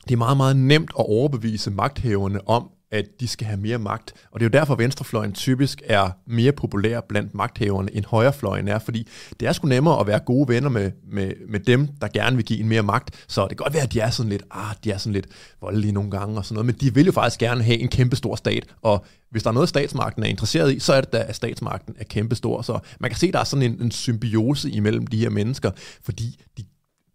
[0.04, 4.12] det er meget, meget nemt at overbevise magthaverne om, at de skal have mere magt.
[4.30, 8.68] Og det er jo derfor, at venstrefløjen typisk er mere populær blandt magthaverne, end højrefløjen
[8.68, 9.08] er, fordi
[9.40, 12.44] det er sgu nemmere at være gode venner med, med, med dem, der gerne vil
[12.44, 13.24] give en mere magt.
[13.28, 15.26] Så det kan godt være, at de er sådan lidt, ah, de er sådan lidt
[15.60, 18.16] voldelige nogle gange og sådan noget, men de vil jo faktisk gerne have en kæmpe
[18.16, 21.24] stor stat, og hvis der er noget, statsmagten er interesseret i, så er det da,
[21.28, 22.62] at statsmagten er kæmpe stor.
[22.62, 25.70] Så man kan se, at der er sådan en, en symbiose imellem de her mennesker,
[26.02, 26.64] fordi de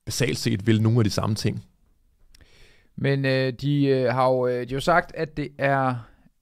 [0.06, 1.64] basalt set vil nogle af de samme ting.
[2.98, 5.96] Men øh, de, øh, har jo, øh, de har jo sagt, at det er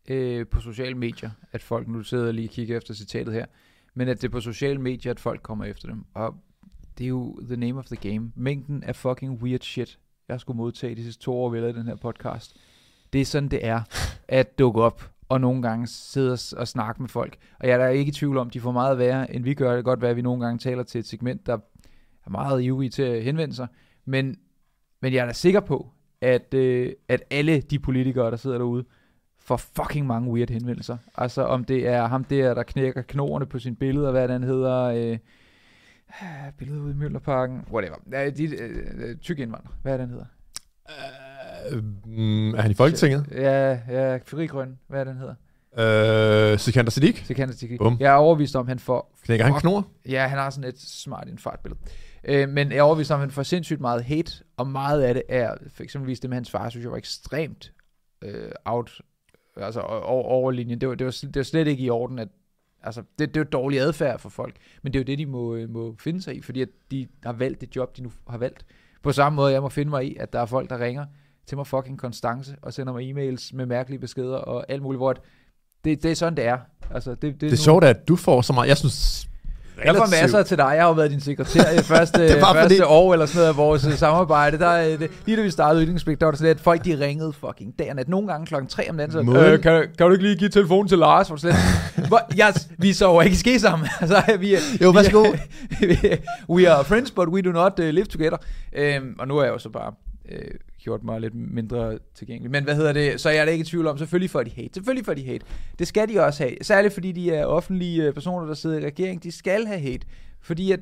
[0.08, 3.46] øh, på sociale medier, at folk, nu sidder lige og kigger efter citatet her,
[3.94, 6.06] men at det er på sociale medier, at folk kommer efter dem.
[6.14, 6.36] Og
[6.98, 8.32] det er jo the name of the game.
[8.36, 11.88] Mængden af fucking weird shit, jeg skulle modtage de sidste to år, vi lavet den
[11.88, 12.56] her podcast.
[13.14, 13.82] Det er sådan, det er
[14.28, 17.38] at dukke op og nogle gange sidde og, og snakke med folk.
[17.60, 19.70] Og jeg er da ikke i tvivl om, de får meget værre, end vi gør.
[19.70, 21.58] Det kan godt være, at vi nogle gange taler til et segment, der
[22.26, 23.68] er meget ivrige til at henvende sig.
[24.06, 24.38] Men,
[25.02, 28.86] men jeg er da sikker på, at, øh, at alle de politikere, der sidder derude,
[29.40, 30.98] får fucking mange weird henvendelser.
[31.16, 34.44] Altså om det er ham der, der knækker knoerne på sin billede, og hvad den
[34.44, 35.18] hedder, øh,
[36.58, 37.96] billedet ude i Møllerparken, whatever.
[38.12, 40.26] Ja, de, øh, tyk indvandrer, hvad den hedder?
[41.72, 43.26] Øh, mm, er han i Folketinget?
[43.32, 45.36] Ja, ja, Frigrøn, hvad den hedder?
[45.78, 47.26] Øh, Sikander Siddiq?
[47.26, 47.98] Så kan det Bum.
[48.00, 49.16] Jeg er overbevist om, han får...
[49.24, 49.88] Knækker han knor?
[50.10, 51.80] Ja, han har sådan et smart infartbillede.
[52.26, 55.14] Øh, men jeg er overbevist om, at han får sindssygt meget hate, og meget af
[55.14, 57.74] det er, for eksempelvis det med hans far, synes jeg var ekstremt
[58.22, 59.02] øh, out,
[59.58, 60.82] altså over, over linjen.
[60.82, 62.28] Det var, det, var, det var slet ikke i orden, at
[62.84, 65.26] altså, det, det er jo dårlig adfærd for folk, men det er jo det, de
[65.26, 68.12] må, øh, må finde sig i, fordi at de har valgt det job, de nu
[68.28, 68.66] har valgt.
[69.04, 71.06] På samme måde, jeg må finde mig i, at der er folk, der ringer
[71.48, 75.14] til mig fucking konstance, og sender mig e-mails med mærkelige beskeder, og alt muligt, hvor
[75.84, 76.58] det, det er sådan, det er.
[76.92, 78.68] Altså, det, det, Det er sjovt, at du får så meget.
[78.68, 79.30] Jeg synes...
[79.86, 80.72] jeg får masser til dig.
[80.76, 83.50] Jeg har jo været din sekretær i første, Det første fordi- år eller sådan noget
[83.50, 84.60] af vores øh, samarbejde.
[84.60, 86.86] Der, øh, det, lige da vi startede Yndlingspligt, der var det sådan lidt, at folk
[86.86, 88.10] de ringede fucking dag og nat.
[88.10, 89.26] Nogle gange klokken 3 om natten.
[89.26, 91.28] Så, øh, kan, kan, du ikke lige give telefonen til Lars?
[91.28, 93.88] Hvor lidt, Hvor, yes, vi sover ikke ske sammen.
[94.02, 95.26] altså, vi, er- Jo, værsgo.
[96.56, 98.38] we are friends, but we do not uh, live together.
[98.76, 99.92] Øhm, og nu er jeg jo så bare
[100.32, 100.40] øh,
[100.86, 102.52] gjort mig lidt mindre tilgængelig.
[102.52, 103.22] Men hvad hedder det?
[103.22, 104.70] Så jeg er da ikke i tvivl om, selvfølgelig får de hate.
[104.74, 105.46] Selvfølgelig får de hate.
[105.80, 106.56] Det skal de også have.
[106.62, 109.24] Særligt fordi de er offentlige øh, personer, der sidder i regering.
[109.24, 110.08] De skal have hate.
[110.42, 110.80] Fordi at,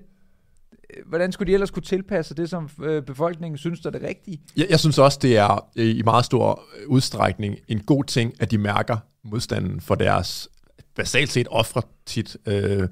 [0.90, 4.02] øh, hvordan skulle de ellers kunne tilpasse det, som øh, befolkningen synes, der er det
[4.02, 4.42] rigtige?
[4.58, 8.58] Jeg, jeg synes også, det er i meget stor udstrækning en god ting, at de
[8.58, 10.50] mærker modstanden for deres
[10.96, 12.38] basalt set ofre tit.
[12.48, 12.88] Øh,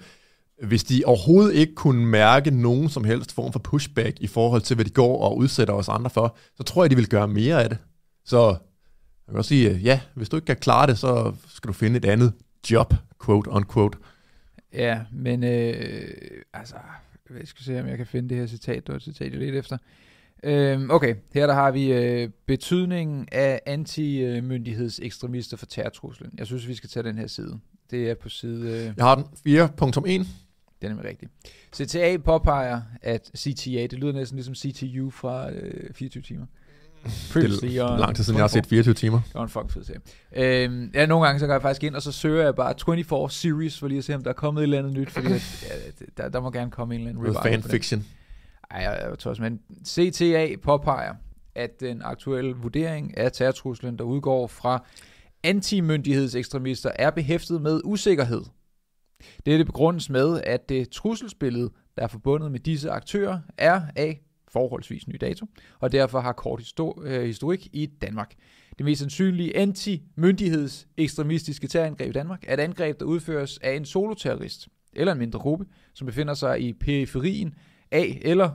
[0.62, 4.76] hvis de overhovedet ikke kunne mærke nogen som helst form for pushback i forhold til,
[4.76, 7.63] hvad de går og udsætter os andre for, så tror jeg, de vil gøre mere
[7.63, 7.78] af det.
[8.26, 8.58] Så jeg
[9.30, 12.06] kan også sige, ja, hvis du ikke kan klare det, så skal du finde et
[12.06, 12.34] andet
[12.71, 12.93] job,
[13.26, 13.97] quote unquote.
[14.74, 16.08] Ja, men øh,
[16.54, 16.76] altså,
[17.39, 18.89] jeg skal se, om jeg kan finde det her citat.
[18.89, 19.78] Var et citat, lidt efter.
[20.43, 26.32] Øhm, okay, her der har vi øh, betydningen af anti-myndighedsekstremister for terrortruslen.
[26.38, 27.60] Jeg synes, vi skal tage den her side.
[27.91, 28.67] Det er på side...
[28.67, 29.26] Øh, Jeg har den
[30.24, 30.28] 4.1.
[30.82, 31.30] den er rigtig.
[31.76, 36.46] CTA påpeger, at CTA, det lyder næsten ligesom CTU fra øh, 24 timer.
[37.34, 38.63] Previously Det er lang tid siden, jeg har 24.
[38.63, 39.22] set 24 timer.
[39.28, 40.65] Det var en fucking fed serie.
[40.65, 43.30] Øhm, ja, nogle gange så går jeg faktisk ind, og så søger jeg bare 24
[43.30, 45.63] series, for lige at se, om der er kommet et eller andet nyt, fordi at,
[45.70, 48.06] ja, der, der, må gerne komme en eller anden revival fanfiction.
[48.72, 51.13] Ej, jeg, jeg tror men CTA påpeger,
[51.56, 54.86] at den aktuelle vurdering af terrortruslen, der udgår fra
[55.44, 58.41] antimyndighedsekstremister, er behæftet med usikkerhed.
[59.45, 65.07] Dette begrundes med, at det trusselsbillede, der er forbundet med disse aktører, er af forholdsvis
[65.07, 65.45] ny dato,
[65.79, 68.34] og derfor har kort øh, historik i Danmark.
[68.77, 73.86] Det mest sandsynlige anti-myndigheds ekstremistiske terrorangreb i Danmark er et angreb, der udføres af en
[73.86, 77.53] soloterrorist eller en mindre gruppe, som befinder sig i periferien
[77.91, 78.49] af eller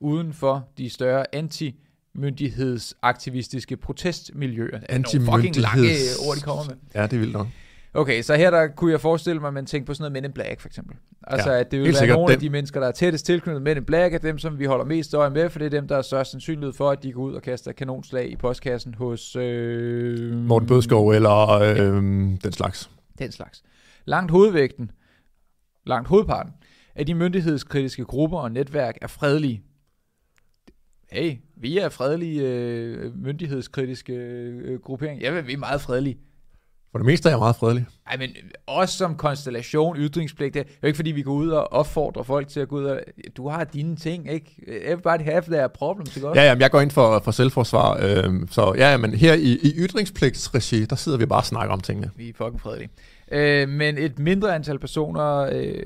[0.00, 4.78] uden for de større anti-myndighedsaktivistiske protestmiljøer.
[4.78, 5.88] Det er nogle fucking lange
[6.26, 6.74] ord, de kommer med.
[6.94, 7.46] Ja, det er vildt nok.
[7.98, 10.24] Okay, så her der kunne jeg forestille mig, at man tænker på sådan noget Men
[10.24, 10.96] in Black, for eksempel.
[11.26, 12.40] Altså, Ja, ja, at det vil være nogle af dem.
[12.40, 15.14] de mennesker, der er tættest tilknyttet Men in Black, er dem, som vi holder mest
[15.14, 17.34] øje med, for det er dem, der er størst sandsynlighed for, at de går ud
[17.34, 19.36] og kaster kanonslag i postkassen hos...
[19.36, 21.94] Øh, Morten Bødskov eller øh,
[22.42, 22.90] den slags.
[23.18, 23.62] Den slags.
[24.04, 24.90] Langt hovedvægten,
[25.86, 26.52] langt hovedparten
[26.94, 29.62] af de myndighedskritiske grupper og netværk er fredelige.
[31.12, 35.20] Hey, vi er fredelige øh, myndighedskritiske øh, gruppering.
[35.20, 36.18] Ja, vi er meget fredelige.
[36.92, 37.86] For det meste er jeg meget fredelig.
[38.06, 38.30] Ej, men
[38.66, 42.48] også som konstellation, ytringspligt, det er jo ikke fordi, vi går ud og opfordrer folk
[42.48, 43.00] til at gå ud og...
[43.36, 44.64] Du har dine ting, ikke?
[44.66, 46.40] Everybody have their problems, ikke også?
[46.40, 47.98] Ja, jamen, jeg går ind for, for selvforsvar.
[48.02, 51.80] Øh, så ja, men her i, i ytringspligtsregi, der sidder vi bare og snakker om
[51.80, 52.10] tingene.
[52.16, 52.90] Vi er fucking fredelige.
[53.32, 55.82] Øh, men et mindre antal personer øh,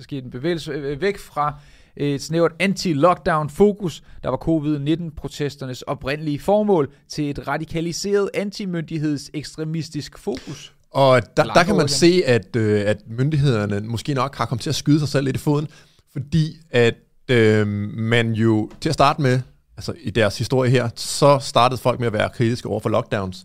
[0.00, 1.54] skete en bevægelse øh, væk fra
[1.96, 10.72] et snævert anti-lockdown-fokus, der var covid-19-protesternes oprindelige formål, til et radikaliseret antimyndighedsekstremistisk fokus.
[10.90, 14.70] Og der, der kan man se, at, øh, at myndighederne måske nok har kommet til
[14.70, 15.68] at skyde sig selv lidt i foden,
[16.12, 16.94] fordi at
[17.28, 19.40] øh, man jo til at starte med,
[19.76, 23.44] altså i deres historie her, så startede folk med at være kritiske over for lockdowns.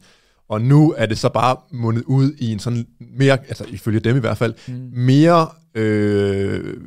[0.49, 4.17] Og nu er det så bare mundet ud i en sådan mere, altså ifølge dem
[4.17, 4.89] i hvert fald, mm.
[4.93, 6.77] mere øh,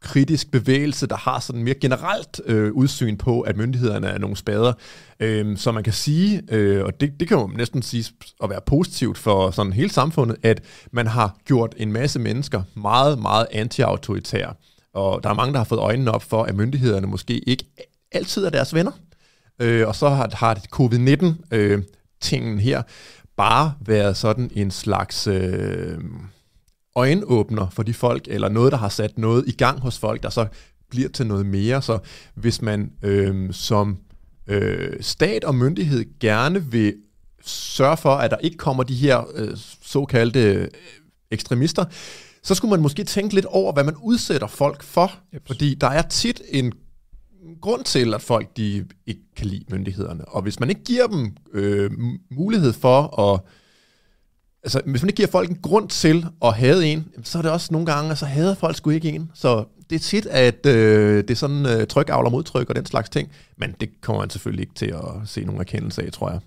[0.00, 4.72] kritisk bevægelse, der har sådan mere generelt øh, udsyn på, at myndighederne er nogle spader.
[5.20, 8.04] Øh, så man kan sige, øh, og det, det kan jo næsten sige
[8.42, 13.18] at være positivt for sådan hele samfundet, at man har gjort en masse mennesker meget,
[13.18, 14.54] meget anti-autoritære.
[14.94, 17.64] Og der er mange, der har fået øjnene op for, at myndighederne måske ikke
[18.12, 18.92] altid er deres venner.
[19.60, 22.82] Øh, og så har, har det covid-19-tingen øh, her
[23.36, 25.98] bare været sådan en slags øh,
[26.96, 30.30] øjenåbner for de folk, eller noget, der har sat noget i gang hos folk, der
[30.30, 30.46] så
[30.90, 31.82] bliver til noget mere.
[31.82, 31.98] Så
[32.34, 33.98] hvis man øh, som
[34.46, 36.94] øh, stat og myndighed gerne vil
[37.44, 40.68] sørge for, at der ikke kommer de her øh, såkaldte øh,
[41.30, 41.84] ekstremister,
[42.42, 45.12] så skulle man måske tænke lidt over, hvad man udsætter folk for.
[45.34, 45.42] Yep.
[45.46, 46.72] Fordi der er tit en
[47.60, 50.24] grund til, at folk de ikke kan lide myndighederne.
[50.24, 51.90] Og hvis man ikke giver dem øh,
[52.30, 53.40] mulighed for at...
[54.66, 57.50] Altså, hvis man ikke giver folk en grund til at hade en, så er det
[57.50, 59.30] også nogle gange, så hader folk sgu ikke en.
[59.34, 62.86] Så det er tit, at øh, det er sådan øh, tryk, avler modtryk og den
[62.86, 63.30] slags ting.
[63.56, 66.40] Men det kommer man selvfølgelig ikke til at se nogen erkendelse af, tror jeg.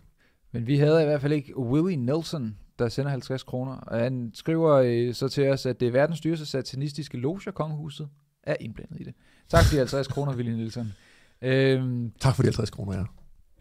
[0.51, 3.73] Men vi havde i hvert fald ikke Willie Nelson, der sender 50 kroner.
[3.73, 8.07] Og han skriver øh, så til os, at det er verdens dyreste satanistiske loger, kongehuset,
[8.43, 9.13] er indblandet i det.
[9.49, 10.93] Tak for de 50 kroner, Willie Nelson.
[11.41, 13.03] Øhm, Tak for de 50 kroner, ja.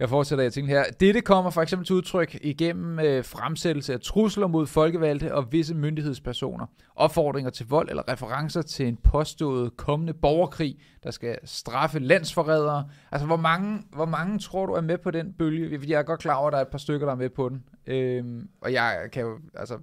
[0.01, 0.85] Jeg fortsætter jeg tænker her.
[1.01, 5.75] Dette kommer for eksempel til udtryk igennem øh, fremsættelse af trusler mod folkevalgte og visse
[5.75, 12.89] myndighedspersoner, opfordringer til vold eller referencer til en påstået kommende borgerkrig, der skal straffe landsforrædere.
[13.13, 15.79] Altså, hvor mange, hvor mange tror du er med på den bølge?
[15.79, 17.31] Fordi Jeg er godt klar over, at der er et par stykker, der er med
[17.31, 17.65] på den.
[17.87, 19.79] Øhm, og jeg kan jo, altså,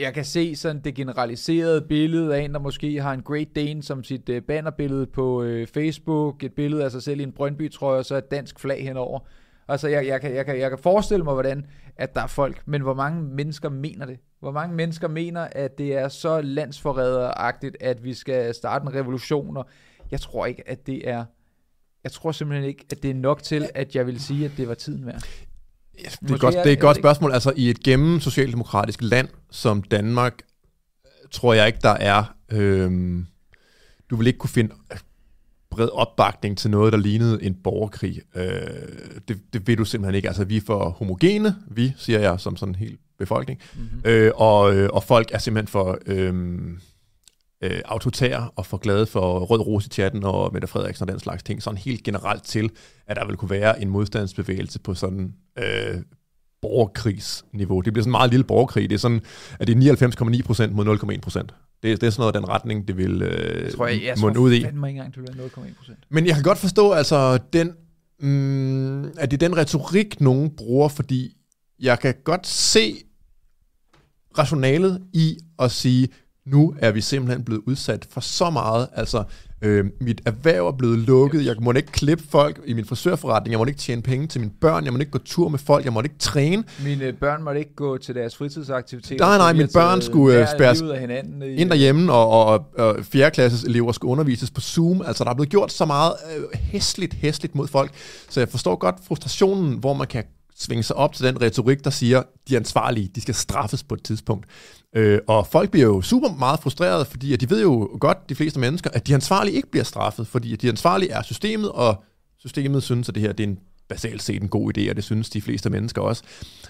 [0.00, 3.82] jeg kan se sådan det generaliserede billede af en, der måske har en Great Dane
[3.82, 7.98] som sit øh, bannerbillede på øh, Facebook, et billede af sig selv i en Brøndby-trøje,
[7.98, 9.20] og så et dansk flag henover.
[9.68, 11.66] Altså, jeg, jeg, kan, jeg, kan, jeg kan forestille mig, hvordan
[11.96, 14.18] at der er folk, men hvor mange mennesker mener det?
[14.40, 19.56] Hvor mange mennesker mener, at det er så landsforræderagtigt, at vi skal starte en revolution?
[19.56, 19.66] Og
[20.10, 21.24] jeg tror ikke, at det er...
[22.04, 24.68] Jeg tror simpelthen ikke, at det er nok til, at jeg vil sige, at det
[24.68, 25.22] var tiden værd.
[25.98, 27.32] Ja, det er, Måske godt, det er et godt spørgsmål.
[27.32, 30.42] Altså, i et gennem socialdemokratisk land som Danmark,
[31.04, 32.34] øh, tror jeg ikke, der er...
[32.50, 33.26] Øhm,
[34.10, 34.98] du vil ikke kunne finde øh,
[35.70, 38.20] bred opbakning til noget, der lignede en borgerkrig.
[38.34, 38.44] Øh,
[39.28, 40.28] det, det vil du simpelthen ikke.
[40.28, 43.60] Altså, vi er for homogene, vi, siger jeg som sådan helt befolkning.
[43.74, 44.00] Mm-hmm.
[44.04, 46.34] Øh, og, øh, og folk er simpelthen for øh,
[47.62, 51.20] øh, autoritære og for glade for Rød Rose i chatten og Mette Frederiksen og den
[51.20, 51.62] slags ting.
[51.62, 52.70] Sådan helt generelt til,
[53.06, 55.96] at der vil kunne være en modstandsbevægelse på sådan øh,
[56.62, 57.80] borgerkrigsniveau.
[57.80, 58.90] Det bliver sådan en meget lille borgerkrig.
[58.90, 59.20] Det er sådan,
[59.60, 61.78] at det er 99,9% mod 0,1%.
[61.82, 64.34] Det, det er sådan noget den retning, det vil øh, Jeg tror, jeg, jeg munde
[64.34, 64.62] tror ud i.
[64.62, 65.94] fandme ikke engang, det vil være 0,1%.
[66.08, 67.72] Men jeg kan godt forstå, altså, den,
[68.20, 71.36] mm, at det er den retorik, nogen bruger, fordi
[71.80, 72.94] jeg kan godt se
[74.38, 76.08] rationalet i at sige,
[76.46, 78.88] nu er vi simpelthen blevet udsat for så meget.
[78.94, 79.24] Altså,
[79.62, 81.46] øh, mit erhverv er blevet lukket.
[81.46, 83.50] Jeg må ikke klippe folk i min frisørforretning.
[83.52, 84.84] Jeg må ikke tjene penge til mine børn.
[84.84, 85.84] Jeg må ikke gå tur med folk.
[85.84, 86.64] Jeg må ikke træne.
[86.84, 89.26] Mine børn måtte ikke gå til deres fritidsaktiviteter.
[89.26, 90.80] Nej, nej, mine børn skulle, øh, spærres.
[90.80, 90.84] I,
[91.44, 93.30] ind derhjemme, og, og, og 4.
[93.30, 95.02] klasses elever skal undervises på Zoom.
[95.06, 97.90] Altså, der er blevet gjort så meget øh, hæsligt, hæsligt mod folk.
[98.28, 100.24] Så jeg forstår godt frustrationen, hvor man kan
[100.56, 103.94] svinge sig op til den retorik, der siger, de er ansvarlige, de skal straffes på
[103.94, 104.46] et tidspunkt.
[104.96, 108.34] Øh, og folk bliver jo super meget frustrerede, fordi at de ved jo godt, de
[108.34, 112.04] fleste mennesker, at de ansvarlige ikke bliver straffet, fordi at de ansvarlige er systemet, og
[112.38, 115.04] systemet synes, at det her det er en basalt set en god idé, og det
[115.04, 116.22] synes de fleste mennesker også.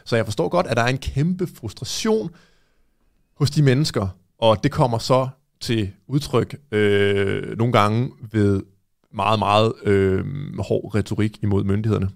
[0.04, 2.30] Så jeg forstår godt, at der er en kæmpe frustration
[3.36, 4.08] hos de mennesker,
[4.38, 5.28] og det kommer så
[5.60, 8.62] til udtryk øh, nogle gange ved
[9.14, 10.24] meget, meget øh,
[10.58, 12.10] hård retorik imod myndighederne.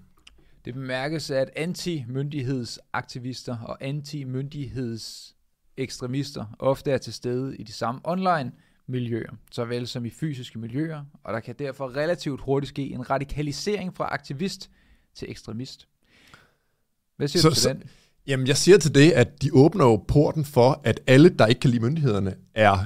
[0.64, 5.35] Det bemærkes, at anti-myndighedsaktivister og anti-myndigheds
[5.78, 8.52] anti-myndighedsekstremister ofte er til stede i de samme online
[8.86, 13.96] miljøer, såvel som i fysiske miljøer, og der kan derfor relativt hurtigt ske en radikalisering
[13.96, 14.70] fra aktivist
[15.14, 15.86] til ekstremist.
[17.16, 17.82] Hvad siger Så- du til så- den?
[18.26, 21.60] Jamen, jeg siger til det, at de åbner jo porten for, at alle, der ikke
[21.60, 22.78] kan lide myndighederne, er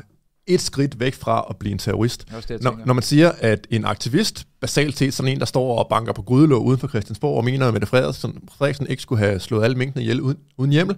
[0.47, 2.29] et skridt væk fra at blive en terrorist.
[2.49, 5.89] Det Når, når man siger, at en aktivist, basalt set sådan en, der står og
[5.89, 9.41] banker på grydelåg uden for Christiansborg, og mener, at Mette Frederiksen, Frederiksen ikke skulle have
[9.41, 10.97] slået alle minkene ihjel uden, uden hjemmel.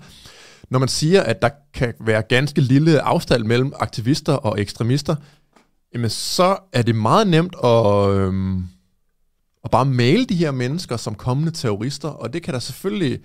[0.73, 5.17] Når man siger, at der kan være ganske lille afstand mellem aktivister og ekstremister,
[5.95, 8.65] jamen så er det meget nemt at, øhm,
[9.65, 13.19] at bare male de her mennesker som kommende terrorister, og det kan da selvfølgelig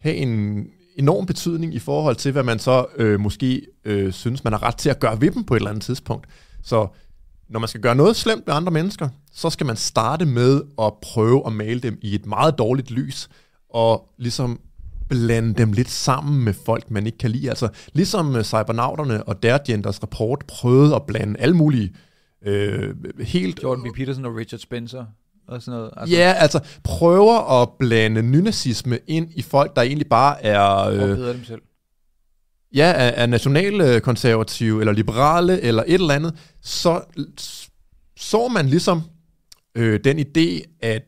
[0.00, 0.64] have en
[0.96, 4.76] enorm betydning i forhold til, hvad man så øh, måske øh, synes, man har ret
[4.76, 6.26] til at gøre ved dem på et eller andet tidspunkt.
[6.62, 6.86] Så
[7.48, 10.92] når man skal gøre noget slemt med andre mennesker, så skal man starte med at
[11.02, 13.28] prøve at male dem i et meget dårligt lys,
[13.70, 14.60] og ligesom
[15.10, 17.48] blande dem lidt sammen med folk, man ikke kan lide.
[17.48, 21.94] Altså ligesom øh, cybernauterne og Dergenders rapport prøvede at blande alle mulige
[22.46, 23.96] øh, helt Jordan B.
[23.96, 25.04] Peterson og Richard Spencer
[25.48, 25.92] og sådan noget.
[25.96, 31.18] Altså, Ja, altså prøver at blande nynazisme ind i folk, der egentlig bare er, øh,
[31.18, 31.62] dem selv?
[32.74, 37.02] ja, er, er nationalkonservative eller liberale eller et eller andet, så
[38.16, 39.02] så man ligesom
[39.74, 41.02] øh, den idé, at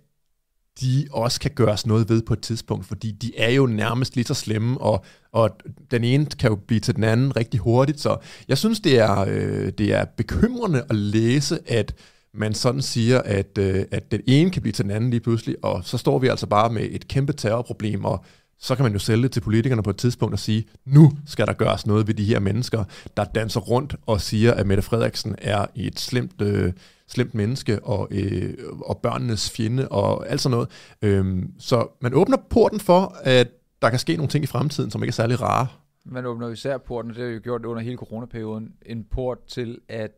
[0.81, 4.25] de også kan gøres noget ved på et tidspunkt, fordi de er jo nærmest lige
[4.25, 5.51] så slemme, og, og
[5.91, 8.17] den ene kan jo blive til den anden rigtig hurtigt, så
[8.49, 11.95] jeg synes, det er, øh, det er bekymrende at læse, at
[12.35, 15.57] man sådan siger, at, øh, at den ene kan blive til den anden lige pludselig,
[15.63, 18.25] og så står vi altså bare med et kæmpe terrorproblem, og
[18.59, 21.47] så kan man jo sælge det til politikerne på et tidspunkt og sige, nu skal
[21.47, 22.85] der gøres noget ved de her mennesker,
[23.17, 26.73] der danser rundt og siger, at Mette Frederiksen er et slemt, øh,
[27.13, 30.69] slemt menneske og, øh, og børnenes fjende og alt sådan noget.
[31.03, 33.49] Øhm, så man åbner porten for, at
[33.83, 35.67] der kan ske nogle ting i fremtiden, som ikke er særlig rare.
[36.05, 39.79] Man åbner især porten, og det har jo gjort under hele coronaperioden, en port til,
[39.89, 40.11] at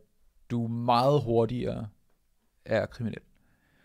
[0.51, 1.87] du meget hurtigere
[2.65, 3.21] er kriminel.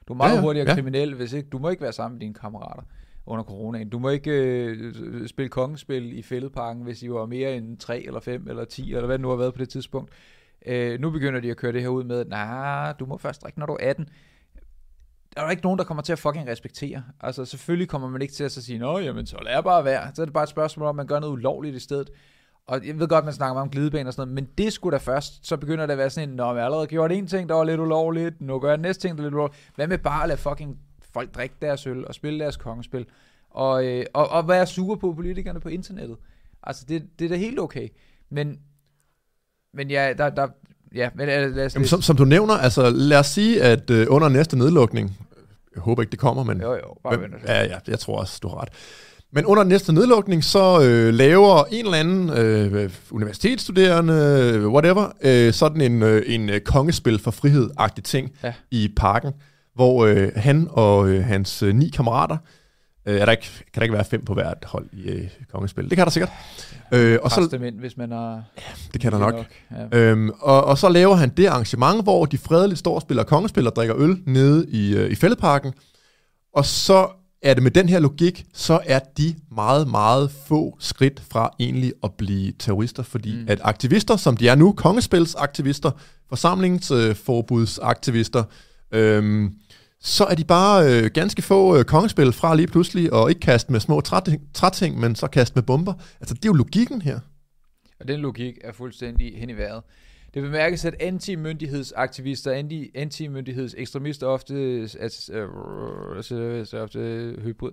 [0.09, 0.75] Du er meget ja, ja, hurtigere ja.
[0.75, 2.83] kriminel, hvis ikke, du må ikke være sammen med dine kammerater
[3.27, 3.89] under coronaen.
[3.89, 8.21] Du må ikke øh, spille kongespil i fældeparken, hvis I var mere end 3 eller
[8.21, 10.13] 5 eller 10, eller hvad det nu har været på det tidspunkt.
[10.67, 13.59] Øh, nu begynder de at køre det her ud med, nej, du må først drikke,
[13.59, 14.09] når du er 18.
[15.35, 17.03] Der er jo ikke nogen, der kommer til at fucking respektere.
[17.21, 20.11] Altså selvfølgelig kommer man ikke til at så sige, nå jamen så lad bare være.
[20.15, 22.11] Så er det bare et spørgsmål om, man gør noget ulovligt i stedet.
[22.67, 24.93] Og jeg ved godt, man snakker meget om glidebane og sådan noget, men det skulle
[24.93, 27.27] da først, så begynder det at være sådan en, nå, jeg har allerede gjort en
[27.27, 29.71] ting, der var lidt ulovligt, nu gør jeg den næste ting, der er lidt ulovligt.
[29.75, 30.79] Hvad med bare at lade fucking
[31.13, 33.07] folk drikke deres øl og spille deres kongespil?
[33.51, 36.17] Og, øh, og, og være sure på politikerne på internettet.
[36.63, 37.89] Altså, det, det er da helt okay.
[38.31, 38.61] Men,
[39.75, 40.47] men ja, der, der,
[40.95, 43.91] ja, men lad, lad os Jamen, som, som du nævner, altså lad os sige, at
[43.91, 45.19] øh, under næste nedlukning,
[45.75, 47.53] jeg håber ikke, det kommer, men Jo, jo, bare se.
[47.53, 48.69] Ja, ja, jeg tror også, du har ret.
[49.33, 55.81] Men under næste nedlukning, så øh, laver en eller anden øh, universitetsstuderende, whatever, øh, sådan
[55.81, 58.53] en, øh, en øh, kongespil for frihed-agtig ting Ja.
[58.71, 59.33] i parken,
[59.75, 62.37] hvor øh, han og øh, hans øh, ni kammerater,
[63.07, 65.91] øh, er der ikke, kan der ikke være fem på hvert hold i øh, kongespil?
[65.91, 66.31] Det kan der sikkert.
[66.93, 68.43] Øh, og så, dem ind, hvis man har...
[68.93, 69.35] det kan der nok.
[69.71, 69.99] Ja.
[69.99, 73.67] Øhm, og, og så laver han det arrangement, hvor de fredeligt står og spiller kongespil
[73.67, 75.73] og drikker øl nede i, øh, i fældeparken.
[76.55, 77.09] Og så
[77.43, 81.93] er det med den her logik, så er de meget, meget få skridt fra egentlig
[82.03, 83.45] at blive terrorister, fordi mm.
[83.49, 85.91] at aktivister, som de er nu, kongespilsaktivister,
[86.29, 88.45] forsamlingsforbudsaktivister,
[88.93, 89.55] øhm,
[90.01, 93.73] så er de bare øh, ganske få øh, kongespil fra lige pludselig, og ikke kaste
[93.73, 94.01] med små
[94.55, 95.95] træting, men så kaste med bomber.
[96.21, 97.21] Altså, det er jo logikken her.
[98.01, 99.83] Og den logik er fuldstændig hen i vejret.
[100.35, 104.55] Det bemærkes, at anti-myndighedsaktivister, anti- anti-myndighedsekstremister ofte,
[105.01, 106.99] altså, øh, så ofte
[107.43, 107.71] hybrid,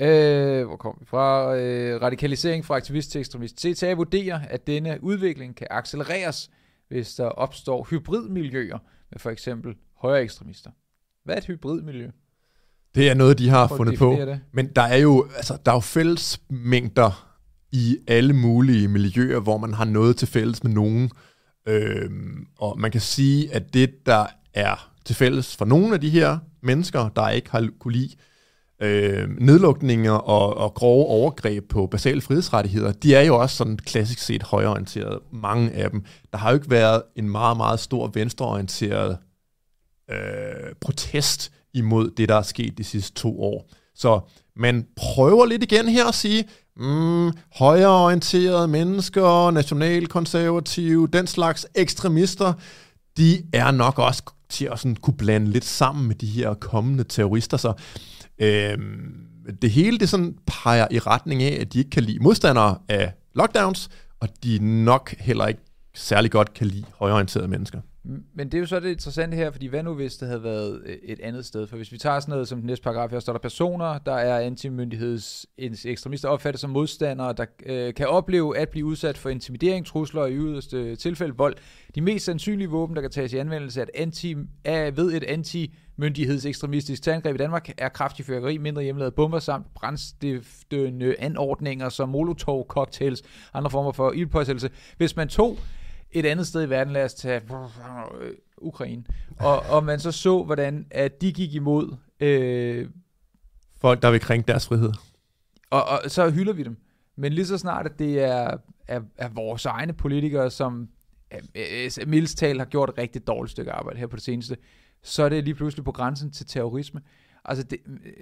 [0.00, 1.56] Øh, hvor kom vi fra?
[1.56, 3.60] Øh, radikalisering fra aktivist til ekstremist.
[3.60, 6.50] CTA vurderer, at denne udvikling kan accelereres,
[6.88, 8.78] hvis der opstår hybridmiljøer
[9.10, 10.70] med for eksempel højere ekstremister.
[11.24, 12.10] Hvad er et hybridmiljø?
[12.94, 14.16] Det er noget, de har Prøv fundet på.
[14.18, 14.40] Det.
[14.52, 17.36] Men der er jo, altså, der er jo fælles mængder
[17.72, 21.10] i alle mulige miljøer, hvor man har noget til fælles med nogen.
[21.68, 26.10] Øhm, og man kan sige, at det, der er til fælles for nogle af de
[26.10, 28.16] her mennesker, der ikke har kunne lide
[28.82, 34.18] øh, nedlukninger og, og grove overgreb på basale frihedsrettigheder, de er jo også sådan klassisk
[34.18, 36.04] set højorienteret, mange af dem.
[36.32, 39.18] Der har jo ikke været en meget, meget stor venstreorienteret
[40.10, 43.70] øh, protest imod det, der er sket de sidste to år.
[43.94, 44.20] Så
[44.56, 46.44] man prøver lidt igen her at sige,
[46.76, 52.52] mm, højreorienterede mennesker, nationalkonservative, den slags ekstremister,
[53.16, 57.04] de er nok også til at sådan kunne blande lidt sammen med de her kommende
[57.04, 57.56] terrorister.
[57.56, 57.72] Så
[58.38, 59.30] øhm,
[59.62, 63.12] det hele det sådan peger i retning af, at de ikke kan lide modstandere af
[63.34, 63.88] lockdowns,
[64.20, 65.60] og de nok heller ikke
[65.94, 67.80] særlig godt kan lide højorienterede mennesker.
[68.34, 70.82] Men det er jo så det interessante her, fordi hvad nu hvis det havde været
[70.86, 71.66] øh, et andet sted?
[71.66, 74.12] For hvis vi tager sådan noget som den næste paragraf her, står der personer, der
[74.12, 75.46] er antimyndigheds
[75.84, 80.30] ekstremister, opfattet som modstandere, der øh, kan opleve at blive udsat for intimidering, trusler og
[80.30, 81.56] i yderste tilfælde vold.
[81.94, 85.74] De mest sandsynlige våben, der kan tages i anvendelse at anti, er ved et anti
[86.46, 92.66] ekstremistisk angreb i Danmark, er kraftig fyrkeri, mindre hjemmelavede bomber samt brændstiftende anordninger som molotov,
[92.66, 93.22] cocktails,
[93.54, 94.70] andre former for ildpåsættelse.
[94.96, 95.58] Hvis man tog
[96.12, 97.42] et andet sted i verden, lad os tage
[98.20, 99.04] øh, Ukraine,
[99.38, 101.96] og, og man så så, hvordan at de gik imod...
[102.20, 102.88] Øh,
[103.76, 104.92] Folk, der vil krænke deres frihed.
[105.70, 106.76] Og, og så hylder vi dem.
[107.16, 108.56] Men lige så snart, at det er,
[108.88, 110.88] er, er vores egne politikere, som
[112.06, 114.56] mildstal har gjort et rigtig dårligt stykke arbejde her på det seneste,
[115.02, 117.00] så er det lige pludselig på grænsen til terrorisme.
[117.44, 118.12] Altså det, øh,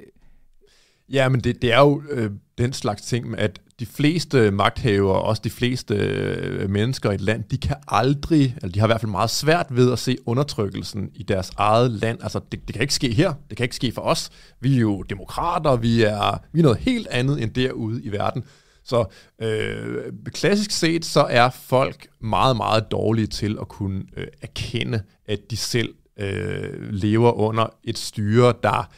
[1.09, 5.43] Ja, men det, det er jo øh, den slags ting, at de fleste magthavere, også
[5.45, 9.01] de fleste øh, mennesker i et land, de kan aldrig, eller de har i hvert
[9.01, 12.23] fald meget svært ved at se undertrykkelsen i deres eget land.
[12.23, 13.33] Altså, det, det kan ikke ske her.
[13.49, 14.31] Det kan ikke ske for os.
[14.61, 18.45] Vi er jo demokrater, vi er, vi er noget helt andet end derude i verden.
[18.85, 19.05] Så
[19.43, 25.51] øh, klassisk set, så er folk meget, meget dårlige til at kunne øh, erkende, at
[25.51, 28.91] de selv øh, lever under et styre, der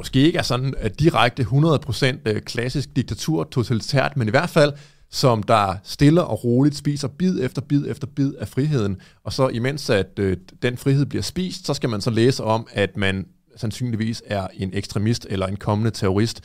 [0.00, 4.72] måske ikke er sådan uh, direkte 100% øh, klassisk diktatur, totalitært, men i hvert fald
[5.10, 9.00] som der stille og roligt spiser bid efter bid efter bid af friheden.
[9.24, 12.66] Og så imens at øh, den frihed bliver spist, så skal man så læse om,
[12.72, 16.44] at man sandsynligvis er en ekstremist eller en kommende terrorist.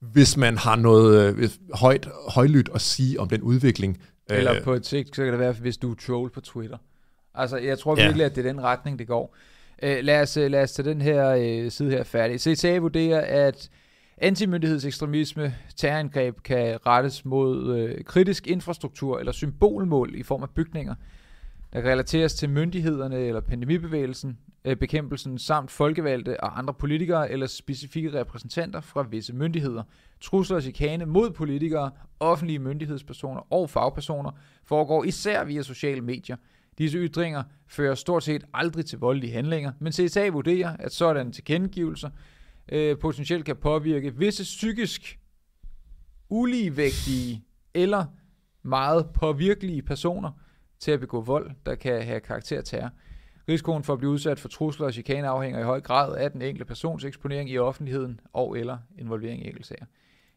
[0.00, 3.98] Hvis man har noget øh, højt, højlydt at sige om den udvikling.
[4.30, 6.78] Eller øh, på et sigt, så kan det være, hvis du er troll på Twitter.
[7.34, 8.26] Altså, jeg tror virkelig, ja.
[8.26, 9.36] at det er den retning, det går.
[9.82, 12.40] Øh, lad, os, øh, lad os tage den her øh, side her færdig.
[12.40, 13.70] CTA vurderer, at
[14.18, 20.94] antimyndighedsekstremisme, terrorangreb kan rettes mod øh, kritisk infrastruktur eller symbolmål i form af bygninger,
[21.72, 27.46] der kan relateres til myndighederne eller pandemibevægelsen, øh, bekæmpelsen samt folkevalgte og andre politikere eller
[27.46, 29.82] specifikke repræsentanter fra visse myndigheder.
[30.20, 34.30] Trusler og chikane mod politikere, offentlige myndighedspersoner og fagpersoner
[34.64, 36.36] foregår især via sociale medier–
[36.78, 42.10] Disse ytringer fører stort set aldrig til voldelige handlinger, men CSA vurderer, at sådanne tilkendegivelser
[42.72, 45.18] øh, potentielt kan påvirke visse psykisk
[46.28, 48.04] uligevægtige eller
[48.62, 50.30] meget påvirkelige personer
[50.78, 52.90] til at begå vold, der kan have karakter terror.
[53.48, 56.42] Risikoen for at blive udsat for trusler og chikane afhænger i høj grad af den
[56.42, 59.84] enkelte persons eksponering i offentligheden og eller involvering i enkeltsager.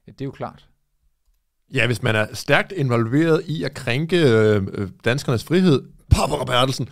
[0.06, 0.69] Det er jo klart.
[1.73, 6.89] Ja, hvis man er stærkt involveret i at krænke øh, øh danskernes frihed, Barbara Bertelsen,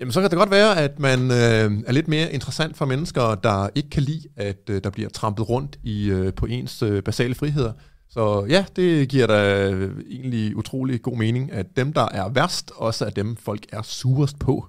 [0.00, 3.34] jamen så kan det godt være, at man øh, er lidt mere interessant for mennesker,
[3.34, 7.02] der ikke kan lide, at øh, der bliver trampet rundt i øh, på ens øh,
[7.02, 7.72] basale friheder.
[8.10, 12.72] Så ja, det giver da øh, egentlig utrolig god mening, at dem, der er værst,
[12.76, 14.66] også er dem, folk er surest på.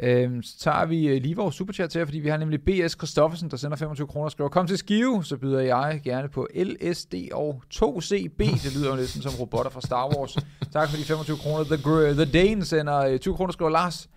[0.00, 2.92] Øhm, så tager vi øh, lige vores superchat her, fordi vi har nemlig B.S.
[2.92, 6.48] Christoffersen, der sender 25 kroner og skriver, kom til Skive, så byder jeg gerne på
[6.54, 8.38] LSD og 2CB.
[8.38, 10.36] Det lyder jo næsten som robotter fra Star Wars.
[10.72, 11.64] tak for de 25 kroner.
[11.64, 14.08] The, The Dane sender 20 øh, kroner og skriver, Lars,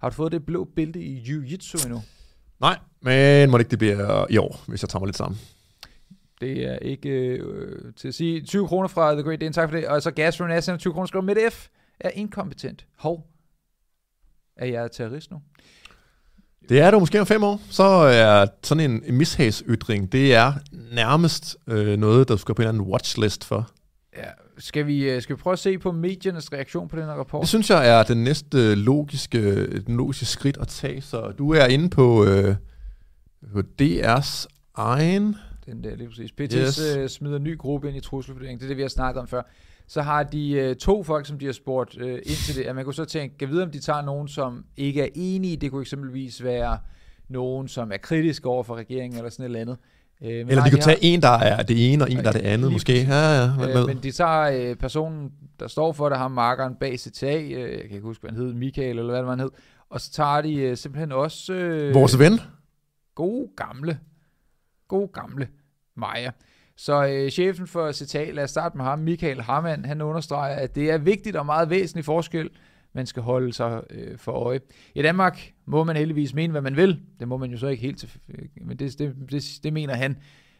[0.00, 2.02] har du fået det blå bælte i Jiu-Jitsu endnu?
[2.60, 5.40] Nej, men må det ikke det bliver i år, hvis jeg tager mig lidt sammen.
[6.40, 8.40] Det er ikke øh, til at sige.
[8.40, 9.86] 20 kroner fra The Great Dane, tak for det.
[9.86, 11.68] Og så Gastro Nassen, 20 kroner skriver, med F
[12.00, 12.86] er inkompetent.
[12.96, 13.26] Hov,
[14.60, 15.42] er jeg terrorist nu?
[16.68, 17.60] Det er du måske om fem år.
[17.70, 20.52] Så er sådan en, en mishagsytring, det er
[20.92, 23.70] nærmest øh, noget, der skal på en eller anden watchlist for.
[24.16, 27.12] Ja, skal vi, øh, skal vi prøve at se på mediernes reaktion på den her
[27.12, 27.40] rapport?
[27.40, 31.00] Det synes jeg er den næste logiske, den logiske skridt at tage.
[31.00, 32.54] Så du er inde på, øh,
[33.52, 35.36] på DR's egen...
[35.66, 36.32] Den der lige præcis.
[36.32, 36.96] PTS yes.
[36.96, 38.60] øh, smider en ny gruppe ind i trusselvurdering.
[38.60, 39.42] Det er det, vi har snakket om før.
[39.90, 42.62] Så har de øh, to folk, som de har spurgt øh, ind til det.
[42.62, 45.56] At man kunne så tænke, kan vide, om de tager nogen, som ikke er enige.
[45.56, 46.78] Det kunne eksempelvis være
[47.28, 49.76] nogen, som er kritiske over for regeringen eller sådan et eller andet.
[50.22, 51.14] Øh, men eller nej, de kunne de tage har...
[51.14, 53.02] en, der er det ene, og en, der er det andet, måske.
[53.02, 57.00] Ja, ja, øh, men de tager øh, personen, der står for det, har markeren bag
[57.00, 59.50] CTA, øh, jeg kan ikke huske, hvad han hed, Michael, eller hvad han hed,
[59.90, 61.52] og så tager de øh, simpelthen også...
[61.52, 62.40] Øh, Vores ven?
[63.14, 63.98] Gode gamle,
[64.88, 65.48] gode gamle
[65.96, 66.30] Maja.
[66.80, 70.74] Så øh, chefen for CTA, lad os starte med ham, Michael Harman, han understreger, at
[70.74, 72.50] det er vigtigt og meget væsentlig forskel,
[72.94, 74.60] man skal holde sig øh, for øje.
[74.94, 77.00] I Danmark må man heldigvis mene, hvad man vil.
[77.20, 78.08] Det må man jo så ikke helt til,
[78.66, 80.16] men det, det, det, det mener han.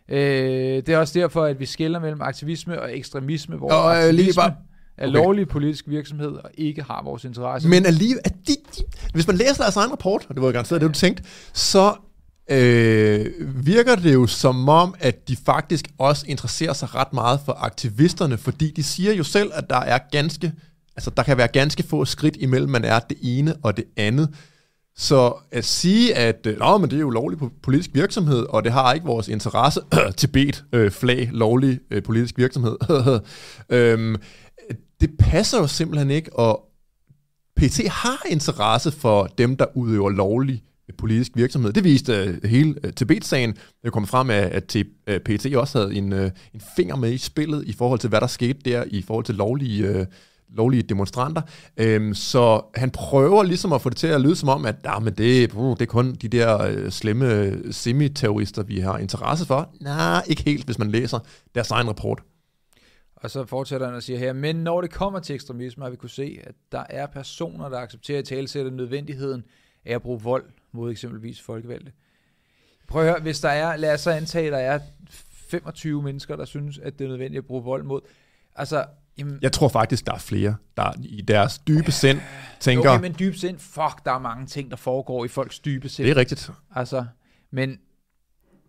[0.09, 3.99] Øh, det er også derfor, at vi skiller mellem aktivisme og ekstremisme, hvor og, øh,
[3.99, 4.55] aktivisme lige bare,
[4.97, 5.17] er okay.
[5.19, 7.69] lovlig politisk virksomhed og ikke har vores interesse.
[7.69, 10.81] Men alligevel, at de, de, hvis man læser deres egen rapport, og det var garanteret
[10.81, 10.87] ja.
[10.87, 11.95] det, du tænkte, så
[12.51, 13.27] øh,
[13.67, 18.39] virker det jo som om, at de faktisk også interesserer sig ret meget for aktivisterne,
[18.39, 20.53] fordi de siger jo selv, at der er ganske,
[20.97, 24.35] altså der kan være ganske få skridt imellem, man er det ene og det andet.
[24.97, 28.73] Så at sige, at øh, Nå, men det er jo lovlig politisk virksomhed, og det
[28.73, 29.81] har ikke vores interesse,
[30.17, 32.77] Tibet, øh, flag, lovlig øh, politisk virksomhed,
[33.71, 34.17] øhm,
[35.01, 36.65] det passer jo simpelthen ikke, og
[37.57, 40.63] PT har interesse for dem, der udøver lovlig
[40.99, 41.73] politisk virksomhed.
[41.73, 43.57] Det viste øh, hele øh, Tibet-sagen.
[43.85, 44.77] Det kom frem, at,
[45.07, 48.21] at PT øh, også havde en, en finger med i spillet i forhold til, hvad
[48.21, 50.07] der skete der, i forhold til lovlige,
[50.49, 51.43] lovlige demonstranter.
[51.97, 55.03] Um, så han prøver ligesom at få det til at lyde som om, at ah,
[55.03, 59.75] men det, uh, det er kun de der uh, slemme semi-terrorister, vi har interesse for.
[59.81, 61.19] Nej, ikke helt, hvis man læser
[61.55, 62.23] deres egen rapport.
[63.17, 65.97] Og så fortsætter han og siger her, men når det kommer til ekstremisme, har vi
[65.97, 69.45] kunne se, at der er personer, der accepterer at talsætte nødvendigheden
[69.85, 71.93] af at bruge vold mod eksempelvis folkevalgte.
[72.89, 74.79] Prøv at høre, hvis der er, lad os så antage, at der er
[75.51, 78.01] 25 mennesker, der synes, at det er nødvendigt at bruge vold mod.
[78.57, 78.85] Altså,
[79.19, 82.21] jamen, jeg tror faktisk, der er flere, der i deres dybe sind
[82.61, 82.91] tænker...
[82.91, 86.07] Okay, men dybe sind, fuck, der er mange ting, der foregår i folks dybe sind.
[86.07, 86.51] Det er rigtigt.
[86.75, 87.05] Altså,
[87.53, 87.79] men,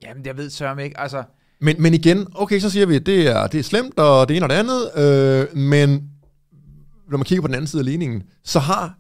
[0.04, 1.24] jamen, jeg ved sørme ikke, altså...
[1.60, 4.38] Men, men igen, okay, så siger vi, at det er, det er slemt, og det
[4.38, 6.12] ene og det andet, øh, men
[7.10, 8.98] når man kigger på den anden side af ligningen, så har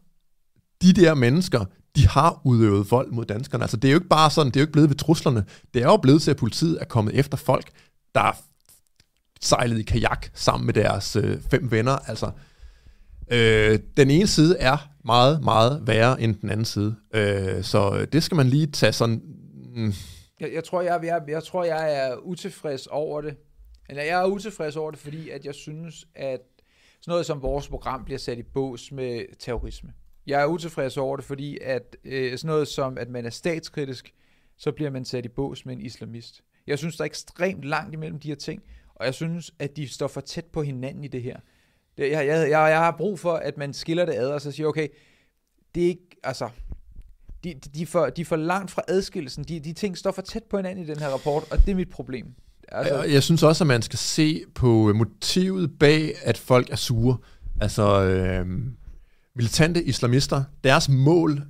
[0.81, 1.65] de der mennesker,
[1.95, 3.63] de har udøvet vold mod danskerne.
[3.63, 5.45] Altså det er jo ikke bare sådan, det er jo ikke blevet ved truslerne.
[5.73, 7.71] Det er jo blevet til, at politiet er kommet efter folk,
[8.15, 8.41] der er
[9.41, 12.09] sejlet i kajak sammen med deres øh, fem venner.
[12.09, 12.31] Altså,
[13.31, 16.95] øh, den ene side er meget, meget værre end den anden side.
[17.13, 19.21] Øh, så det skal man lige tage sådan...
[19.75, 19.93] Mm.
[20.39, 23.35] Jeg, jeg, tror, jeg, jeg, jeg tror, jeg er utilfreds over det.
[23.89, 26.39] Eller jeg er utilfreds over det, fordi at jeg synes, at
[27.01, 29.93] sådan noget som vores program bliver sat i bås med terrorisme.
[30.27, 34.13] Jeg er utilfreds over det, fordi at øh, sådan noget som, at man er statskritisk,
[34.57, 36.41] så bliver man sat i bås med en islamist.
[36.67, 38.61] Jeg synes, der er ekstremt langt imellem de her ting,
[38.95, 41.39] og jeg synes, at de står for tæt på hinanden i det her.
[41.97, 44.51] Det, jeg, jeg, jeg, jeg har brug for, at man skiller det ad, og så
[44.51, 44.87] siger, okay,
[45.75, 46.49] det er ikke, altså,
[47.43, 49.43] de, de, er for, de er for langt fra adskillelsen.
[49.43, 51.75] De, de ting står for tæt på hinanden i den her rapport, og det er
[51.75, 52.25] mit problem.
[52.67, 56.75] Altså, jeg, jeg synes også, at man skal se på motivet bag, at folk er
[56.75, 57.17] sure.
[57.61, 58.47] Altså, øh,
[59.35, 61.41] militante islamister, deres mål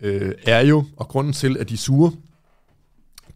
[0.00, 2.12] øh, er jo, og grunden til, at de er sure,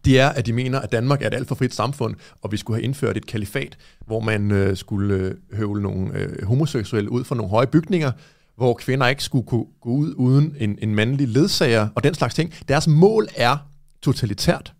[0.05, 2.57] det er, at de mener, at Danmark er et alt for frit samfund, og vi
[2.57, 7.23] skulle have indført et kalifat, hvor man øh, skulle øh, høvle nogle øh, homoseksuelle ud
[7.23, 8.11] fra nogle høje bygninger,
[8.55, 12.35] hvor kvinder ikke skulle kunne gå ud uden en, en mandlig ledsager og den slags
[12.35, 12.53] ting.
[12.67, 13.57] Deres mål er
[14.01, 14.73] totalitært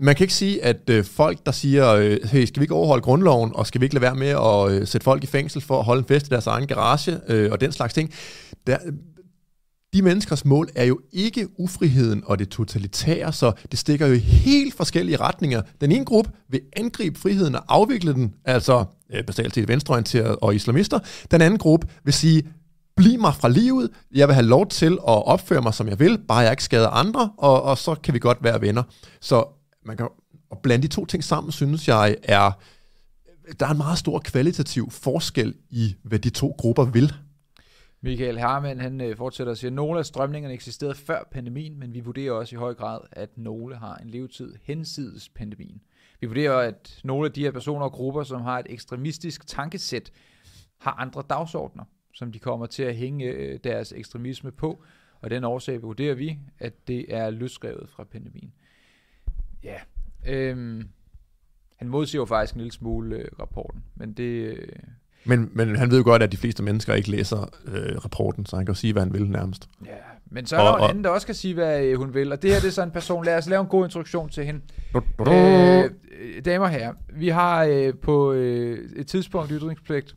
[0.00, 3.02] man kan ikke sige, at øh, folk, der siger, øh, hey, skal vi ikke overholde
[3.02, 5.78] grundloven, og skal vi ikke lade være med at øh, sætte folk i fængsel for
[5.78, 8.10] at holde en fest i deres egen garage, øh, og den slags ting,
[8.66, 8.76] der,
[9.94, 14.18] de menneskers mål er jo ikke ufriheden og det totalitære, så det stikker jo i
[14.18, 15.62] helt forskellige retninger.
[15.80, 18.84] Den ene gruppe vil angribe friheden og afvikle den, altså
[19.14, 20.98] øh, basalt set venstreorienterede og islamister.
[21.30, 22.42] Den anden gruppe vil sige,
[22.96, 26.18] bliv mig fra livet, jeg vil have lov til at opføre mig, som jeg vil,
[26.28, 28.82] bare jeg ikke skader andre, og, og så kan vi godt være venner.
[29.20, 30.08] Så man kan,
[30.50, 32.50] og blande de to ting sammen, synes jeg, er,
[33.60, 37.12] der er en meget stor kvalitativ forskel i, hvad de to grupper vil.
[38.00, 41.94] Michael Hermann han øh, fortsætter og siger, at nogle af strømningerne eksisterede før pandemien, men
[41.94, 45.80] vi vurderer også i høj grad, at nogle har en levetid hensides pandemien.
[46.20, 50.12] Vi vurderer, at nogle af de her personer og grupper, som har et ekstremistisk tankesæt,
[50.78, 54.84] har andre dagsordner, som de kommer til at hænge øh, deres ekstremisme på,
[55.20, 58.52] og den årsag vurderer vi, at det er løsrevet fra pandemien.
[59.64, 59.76] Ja,
[60.26, 60.88] øhm,
[61.76, 64.22] han modsiger jo faktisk en lille smule øh, rapporten, men det...
[64.56, 64.68] Øh,
[65.24, 68.56] Men, men han ved jo godt, at de fleste mennesker ikke læser øh, rapporten, så
[68.56, 69.68] han kan jo sige, hvad han vil nærmest.
[69.86, 69.90] ja,
[70.26, 72.14] men så er der Og- en og- anden, der også kan sige, hvad øh, hun
[72.14, 74.28] vil, og det her det er så en person, lad os lave en god introduktion
[74.28, 74.60] til hende.
[75.28, 75.84] Øh,
[76.20, 80.16] Øh, damer og herrer, vi har øh, på øh, et tidspunkt i ytringspligt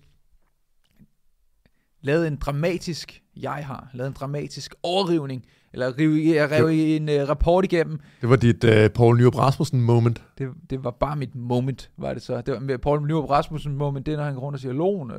[2.01, 5.45] lavet en dramatisk, jeg har lavet en dramatisk overrivning,
[5.75, 7.99] eller rive, jeg rev en øh, rapport igennem.
[8.21, 10.23] det var dit øh, Paul Nyrup Rasmussen moment.
[10.37, 12.41] Det, det var bare mit moment, var det så.
[12.41, 14.73] Det var med Paul Nyrup Rasmussen moment, det er, når han går rundt og siger,
[14.73, 15.13] Lone,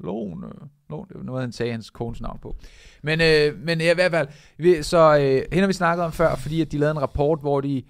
[0.00, 0.46] Lone,
[0.90, 2.56] Lone, det var noget, han sagde hans kones navn på.
[3.02, 6.12] Men, øh, men ja, i hvert fald, vi, så øh, hende har vi snakket om
[6.12, 7.82] før, fordi at de lavede en rapport, hvor de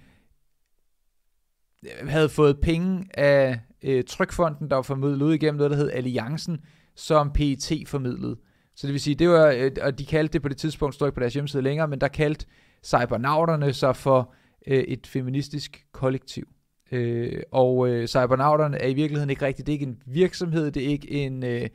[1.83, 5.91] øh, havde fået penge af øh, Trykfonden, der var formidlet ud igennem noget, der hed
[5.91, 6.59] Alliancen,
[6.95, 8.37] som PET formidlede.
[8.75, 11.05] Så det vil sige, det var, øh, og de kaldte det på det tidspunkt, står
[11.05, 12.45] ikke på deres hjemmeside længere, men der kaldte
[12.83, 14.33] cybernauterne sig for
[14.67, 16.47] øh, et feministisk kollektiv.
[16.91, 20.83] Øh, og øh, cybernauterne er i virkeligheden ikke rigtigt, det er ikke en virksomhed, det
[20.83, 21.69] er ikke en, øh,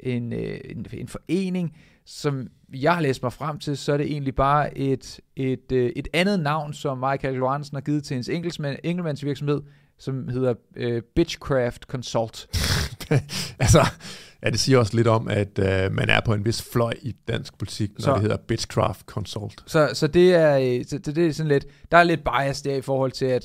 [0.00, 1.76] en, øh, en, en forening,
[2.06, 5.92] som jeg har læst mig frem til, så er det egentlig bare et, et, øh,
[5.96, 9.62] et andet navn, som Michael Lorentzen har givet til hendes enkeltmand, enkeltmandsvirksomhed,
[9.98, 12.48] som hedder øh, Bitchcraft Consult.
[13.64, 13.86] altså,
[14.44, 17.14] ja, det siger også lidt om, at øh, man er på en vis fløj i
[17.28, 19.62] dansk politik, når Så- det hedder Bitchcraft Consult.
[19.66, 22.62] Så, så det er øh, så det, det er sådan lidt, der er lidt bias
[22.62, 23.44] der i forhold til, at,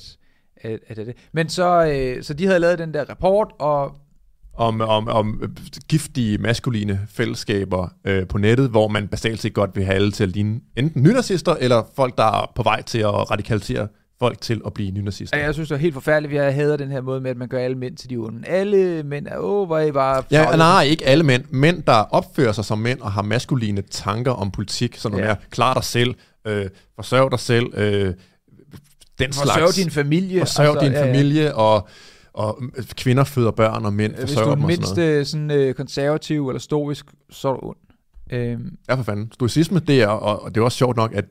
[0.62, 1.14] at, at det.
[1.32, 3.96] Men så, øh, så de havde lavet den der rapport, og
[4.58, 5.56] Om, om, om
[5.90, 10.24] giftige maskuline fællesskaber øh, på nettet, hvor man basalt set godt vil have alle til
[10.24, 13.88] at ligne enten nynazister, eller folk, der er på vej til at radikalisere
[14.24, 15.38] folk til at blive nynazister.
[15.38, 17.38] Ja, jeg synes, det er helt forfærdeligt, at jeg hader den her måde med, at
[17.38, 18.48] man gør alle mænd til de onde.
[18.48, 20.24] Alle mænd er, åh, hvor er I bare...
[20.32, 21.44] Ja, farlige." nej, ikke alle mænd.
[21.50, 25.34] Mænd, der opfører sig som mænd og har maskuline tanker om politik, sådan noget Ja.
[25.34, 26.16] mere, klar dig selv,
[26.48, 26.66] øh,
[26.96, 28.14] forsørg dig selv, øh,
[29.20, 29.76] den Forsørg slags.
[29.76, 30.40] din familie.
[30.40, 31.08] Forsørg altså, din ja, ja.
[31.14, 31.88] familie, og,
[32.34, 35.04] og øh, kvinder føder børn, og mænd Hvis forsørger du er dem den og sådan
[35.06, 35.16] noget.
[35.18, 37.78] mindste sådan, øh, konservativ eller stoisk, så er du ond.
[38.32, 39.32] Øhm, Ja, for fanden.
[39.34, 41.26] Stoicisme, det er, og og det er også sjovt nok, at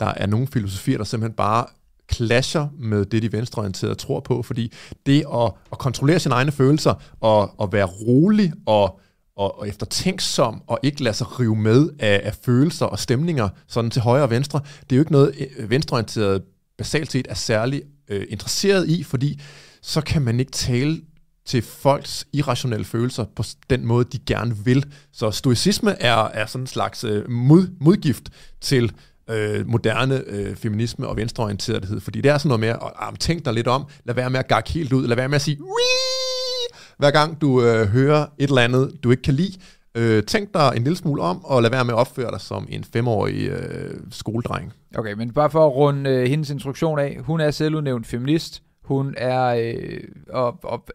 [0.00, 1.66] der er nogle filosofier, der simpelthen bare
[2.12, 4.72] clasher med det, de venstreorienterede tror på, fordi
[5.06, 9.00] det at, at kontrollere sine egne følelser, og at være rolig og,
[9.36, 13.90] og, og eftertænksom, og ikke lade sig rive med af, af følelser og stemninger, sådan
[13.90, 16.42] til højre og venstre, det er jo ikke noget, øh, venstreorienteret
[16.78, 19.40] basalt set er særlig øh, interesseret i, fordi
[19.82, 21.00] så kan man ikke tale
[21.46, 24.84] til folks irrationelle følelser på den måde, de gerne vil.
[25.12, 28.30] Så stoicisme er, er sådan en slags øh, mod, modgift
[28.60, 28.92] til
[29.30, 33.44] øh, moderne øh, feminisme og venstreorienterethed, fordi det er sådan noget med, at ah, tænk
[33.44, 35.58] dig lidt om, lad være med at gakke helt ud, lad være med at sige,
[35.60, 39.58] "Wii!" hver gang du øh, hører et eller andet, du ikke kan lide,
[39.94, 42.66] øh, tænk dig en lille smule om, og lad være med at opføre dig som
[42.70, 44.72] en femårig øh, skoledreng.
[44.98, 47.20] okay, men bare for at runde øh, hendes instruktion af.
[47.20, 48.62] Hun er selvudnævnt feminist.
[48.84, 49.44] Hun er...
[49.44, 50.88] Øh, og, og,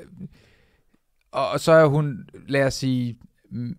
[1.31, 2.17] og så er hun,
[2.47, 3.17] lad os sige,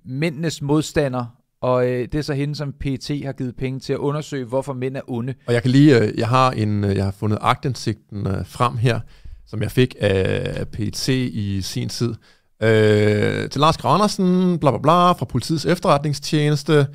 [0.05, 1.39] mændenes modstander.
[1.62, 4.72] Og øh, det er så hende, som PT har givet penge til at undersøge, hvorfor
[4.72, 5.34] mænd er onde.
[5.46, 8.76] Og jeg kan lige, øh, jeg har en, øh, jeg har fundet agtindsigten øh, frem
[8.76, 9.00] her,
[9.46, 12.14] som jeg fik af PT i sin tid.
[12.62, 16.86] Øh, til Lars Granersen, bla bla bla, fra politiets efterretningstjeneste.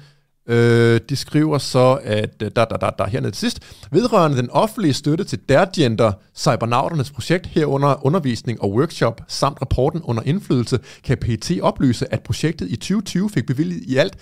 [0.50, 3.60] Øh, de skriver så, at der, der, der, der hernede til sidst,
[3.92, 10.24] vedrørende den offentlige støtte til Dergender, cybernauternes projekt herunder undervisning og workshop, samt rapporten under
[10.26, 14.18] indflydelse, kan PT oplyse, at projektet i 2020 fik bevilget i alt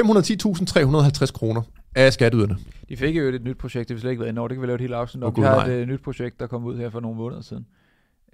[0.00, 1.62] 510.350 kroner
[1.94, 2.56] af skatteyderne.
[2.88, 4.48] De fik jo et nyt projekt, det vil slet ikke været indover.
[4.48, 5.28] Det kan vi lave et helt afsnit om.
[5.32, 5.74] Oh, vi har nej.
[5.74, 7.66] et øh, nyt projekt, der kom ud her for nogle måneder siden.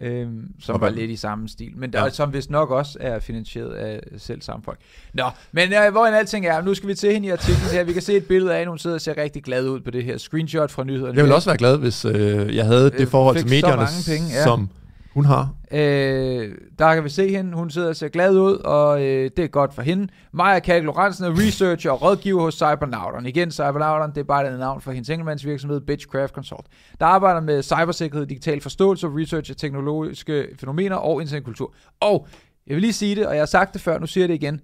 [0.01, 2.11] Øhm, som Og var lidt i samme stil, men der, Ja.
[2.11, 4.79] som vist nok også er finansieret af selv samme folk.
[5.15, 7.85] Nå, men øh, hvor en alting er, nu skal vi til hende i artiklen her.
[7.85, 9.91] Vi kan se et billede af, at hun sidder og ser rigtig glad ud på
[9.91, 11.15] det her screenshot fra nyhederne.
[11.17, 14.05] Jeg ville også være glad, hvis øh, jeg havde Øh, det forhold til medierne, mange
[14.07, 14.45] penge, ja.
[14.45, 14.69] som
[15.15, 15.55] hun har.
[15.73, 17.57] Øh, der kan vi se hende.
[17.57, 20.09] Hun sidder og ser glad ud, og øh, det er godt for hende.
[20.33, 23.27] Maja Kalk Lorentzen er researcher og rådgiver hos Cybernauteren.
[23.27, 26.67] Igen, Cybernauteren, det er bare et navn for hendes enkeltmandsvirksomhed, Bitchcraft Consult.
[27.01, 31.75] Der arbejder med cybersikkerhed, digital forståelse research af teknologiske fænomener og internetkultur.
[32.01, 32.27] Og
[32.67, 34.35] jeg vil lige sige det, og jeg har sagt det før, nu siger jeg det
[34.35, 34.61] igen.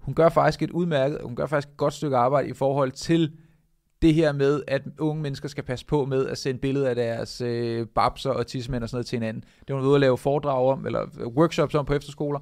[0.00, 3.32] Hun gør faktisk et udmærket, hun gør faktisk et godt stykke arbejde i forhold til
[4.02, 7.40] det her med, at unge mennesker skal passe på med at sende billeder af deres
[7.40, 9.44] øh, babser og tidsmænd og sådan noget til hinanden.
[9.68, 12.40] Det været ude at lave foredrag om, eller workshops om på efterskoler.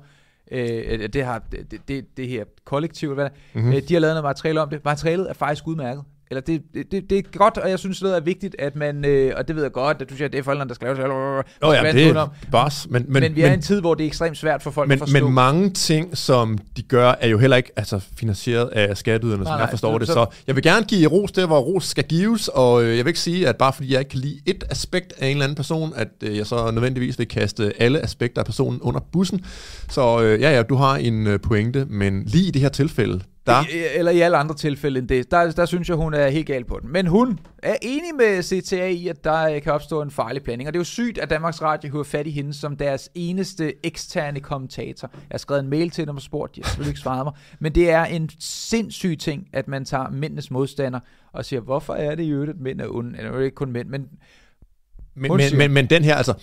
[0.53, 3.73] øh, det, har, det, det, det her kollektiv, hvad, mm-hmm.
[3.73, 4.85] øh, de har lavet noget materiale om det.
[4.85, 6.05] Materialet er faktisk udmærket.
[6.31, 9.33] Eller det, det, det er godt, og jeg synes, det er vigtigt, at man, øh,
[9.37, 11.09] og det ved jeg godt, at du siger, at det er forældrene, der skal lave
[11.09, 11.47] det.
[11.62, 12.87] Nå ja, det er bars.
[12.91, 14.89] Men, men, men vi er i en tid, hvor det er ekstremt svært for folk
[14.89, 15.24] men, at forstå.
[15.24, 19.53] Men mange ting, som de gør, er jo heller ikke altså, finansieret af skatteyderne, som
[19.53, 20.07] nej, jeg forstår nej, det.
[20.07, 23.05] Så, så jeg vil gerne give ros der, hvor ros skal gives, og øh, jeg
[23.05, 25.45] vil ikke sige, at bare fordi jeg ikke kan lide et aspekt af en eller
[25.45, 29.45] anden person, at øh, jeg så nødvendigvis vil kaste alle aspekter af personen under bussen.
[29.91, 33.20] Så øh, ja, ja, du har en øh, pointe, men lige i det her tilfælde,
[33.49, 33.65] der.
[33.95, 35.31] Eller i alle andre tilfælde end det.
[35.31, 36.93] Der, der synes jeg, hun er helt gal på den.
[36.93, 40.69] Men hun er enig med CTA i, at der øh, kan opstå en farlig blanding.
[40.69, 43.87] Og det er jo sygt, at Danmarks Radio har fat i hende som deres eneste
[43.87, 45.11] eksterne kommentator.
[45.13, 47.33] Jeg har skrevet en mail til dem og spurgt, de har selvfølgelig ikke svaret mig.
[47.61, 51.01] Men det er en sindssyg ting, at man tager mændenes modstander
[51.33, 53.19] og siger, hvorfor er det i øvrigt, at mænd er onde?
[53.19, 54.07] Eller ikke kun mænd, men...
[55.21, 56.35] Men, men, men, men den her, altså,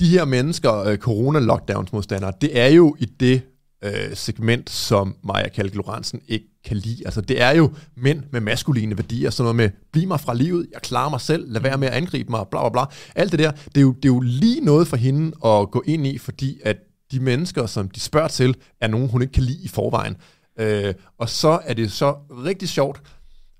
[0.00, 3.42] de her mennesker, øh, corona-lockdowns modstandere, det er jo i det
[3.84, 7.02] øh, segment, som Maja Kalk Lorentzen ikke kan lide.
[7.04, 10.66] Altså, det er jo mænd med maskuline værdier, sådan noget med, bliv mig fra livet,
[10.72, 12.84] jeg klarer mig selv, lad være med at angribe mig, bla bla bla.
[13.14, 15.82] Alt det der, det er jo, det er jo lige noget for hende at gå
[15.86, 16.76] ind i, fordi at
[17.12, 20.16] de mennesker, som de spørger til, er nogen, hun ikke kan lide i forvejen.
[20.58, 23.02] Øh, og så er det så rigtig sjovt,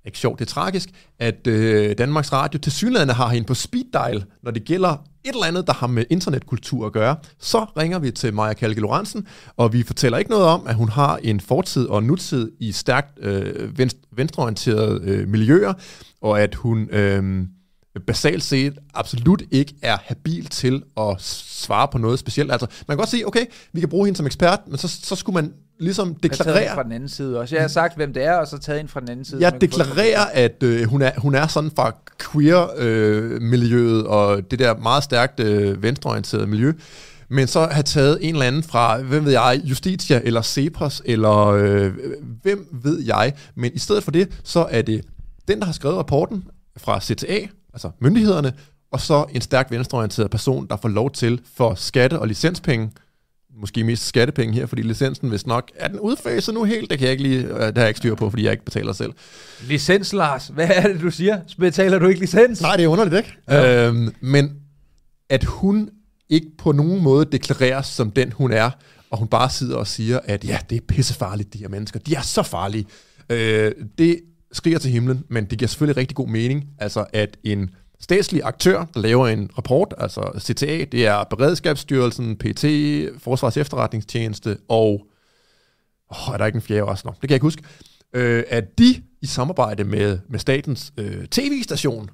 [0.05, 3.85] ikke sjovt, det er tragisk, at øh, Danmarks Radio til synligheden har hende på speed
[3.93, 7.15] dial, når det gælder et eller andet, der har med internetkultur at gøre.
[7.39, 10.89] Så ringer vi til Maja Kalke Lorentzen, og vi fortæller ikke noget om, at hun
[10.89, 13.79] har en fortid og nutid i stærkt øh,
[14.11, 15.73] venstreorienterede øh, miljøer,
[16.21, 17.45] og at hun øh,
[17.99, 22.51] basalt set absolut ikke er habil til at svare på noget specielt.
[22.51, 25.15] Altså, man kan godt sige, okay, vi kan bruge hende som ekspert, men så, så
[25.15, 26.73] skulle man ligesom deklarere...
[26.73, 27.55] Fra den anden side også.
[27.55, 29.41] Jeg har sagt, hvem det er, og så taget ind fra den anden side.
[29.41, 31.95] Jeg deklarerer, at øh, hun, er, hun er sådan fra
[32.31, 36.73] queer-miljøet, øh, og det der meget stærkt øh, venstreorienterede miljø,
[37.29, 41.47] men så have taget en eller anden fra, hvem ved jeg, Justitia eller Cepos, eller
[41.47, 41.93] øh,
[42.41, 43.33] hvem ved jeg.
[43.55, 45.05] Men i stedet for det, så er det
[45.47, 46.43] den, der har skrevet rapporten
[46.77, 48.53] fra CTA, altså myndighederne,
[48.91, 52.91] og så en stærk venstreorienteret person, der får lov til for skatte- og licenspenge,
[53.59, 56.89] måske mest skattepenge her, fordi licensen hvis nok, er den udfaset nu helt?
[56.89, 58.65] Det kan jeg ikke lige, øh, det har jeg ikke styr på, fordi jeg ikke
[58.65, 59.13] betaler selv.
[59.67, 61.39] Licens, Lars, hvad er det, du siger?
[61.59, 62.61] Betaler du ikke licens?
[62.61, 63.37] Nej, det er underligt, ikke?
[63.49, 63.87] Ja.
[63.87, 64.51] Øhm, men
[65.29, 65.89] at hun
[66.29, 68.71] ikke på nogen måde deklareres som den, hun er,
[69.09, 71.99] og hun bare sidder og siger, at ja, det er pissefarligt, de her mennesker.
[71.99, 72.85] De er så farlige.
[73.29, 74.19] Øh, det
[74.53, 78.85] skriger til himlen, men det giver selvfølgelig rigtig god mening, altså at en statslig aktør,
[78.93, 82.65] der laver en rapport, altså CTA, det er Beredskabsstyrelsen, PT,
[83.23, 85.07] Forsvars Efterretningstjeneste og...
[86.11, 87.03] Åh, er der ikke en fjerde også?
[87.05, 87.63] Nå, det kan jeg ikke huske.
[88.13, 92.09] Øh, at de i samarbejde med, med statens øh, tv-station,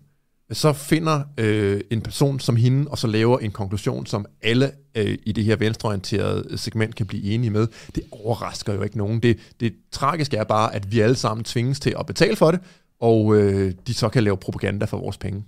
[0.52, 5.18] så finder øh, en person som hende, og så laver en konklusion, som alle øh,
[5.26, 7.68] i det her venstreorienterede øh, segment kan blive enige med.
[7.96, 9.20] Det overrasker jo ikke nogen.
[9.20, 12.60] Det, det tragiske er bare, at vi alle sammen tvinges til at betale for det,
[13.00, 15.46] og øh, de så kan lave propaganda for vores penge.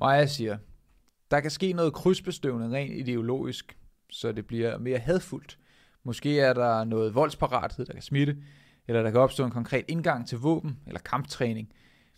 [0.00, 0.56] Maja siger,
[1.30, 3.76] der kan ske noget krydsbestøvende rent ideologisk,
[4.10, 5.58] så det bliver mere hadfuldt.
[6.04, 8.36] Måske er der noget voldsparathed, der kan smitte,
[8.88, 11.68] eller der kan opstå en konkret indgang til våben eller kamptræning.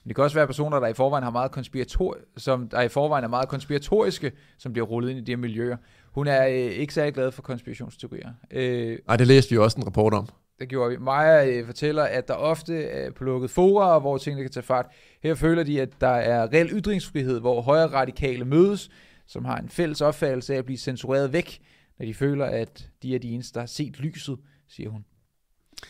[0.05, 2.89] Men det kan også være personer, der i forvejen har meget konspirator som der i
[2.89, 5.77] forvejen er meget konspiratoriske, som bliver rullet ind i de her miljøer.
[6.13, 8.33] Hun er øh, ikke særlig glad for konspirationsteorier.
[8.51, 10.29] Øh, Nej, det læste vi også en rapport om.
[10.61, 10.97] Det gjorde vi.
[10.97, 14.87] Maja øh, fortæller, at der ofte er på lukket fora, hvor tingene kan tage fart.
[15.23, 18.91] Her føler de, at der er reel ytringsfrihed, hvor højre radikale mødes,
[19.27, 21.61] som har en fælles opfattelse af at blive censureret væk,
[21.99, 24.39] når de føler, at de er de eneste, der har set lyset,
[24.69, 25.05] siger hun.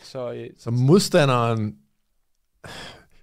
[0.02, 1.76] Så, øh, så modstanderen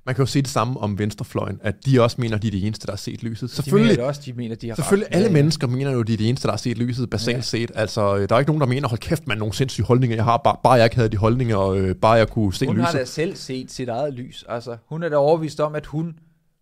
[0.10, 2.52] man kan jo sige det samme om venstrefløjen, at de også mener, at de er
[2.52, 3.50] de eneste, der har set lyset.
[3.50, 5.16] Selvfølgelig, de mener også, de mener, de har Selvfølgelig, ret.
[5.16, 5.34] alle ja, ja.
[5.34, 7.42] mennesker mener jo, at de er de eneste, der har set lyset, basalt ja.
[7.42, 7.72] set.
[7.76, 10.16] Altså, der er ikke nogen, der mener, hold kæft, man nogle sindssyge holdninger.
[10.16, 12.66] Jeg har bare, bare jeg ikke havde de holdninger, og øh, bare jeg kunne se
[12.66, 12.86] hun lyset.
[12.86, 14.46] Hun har da selv set sit eget lys.
[14.50, 16.16] Altså, hun er da overvist om, at hun,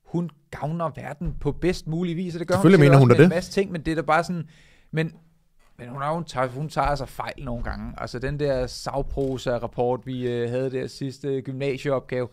[0.06, 3.16] hun gavner verden på bedst mulig vis, og det gør Selvfølgelig hun mener hun da
[3.16, 3.24] det.
[3.24, 4.43] en masse ting, men det er da bare sådan,
[4.91, 5.12] men
[5.80, 7.93] men hun, hun, tager, hun tager altså fejl nogle gange.
[7.98, 12.28] Altså den der savprosa-rapport, vi øh, havde der sidste gymnasieopgave,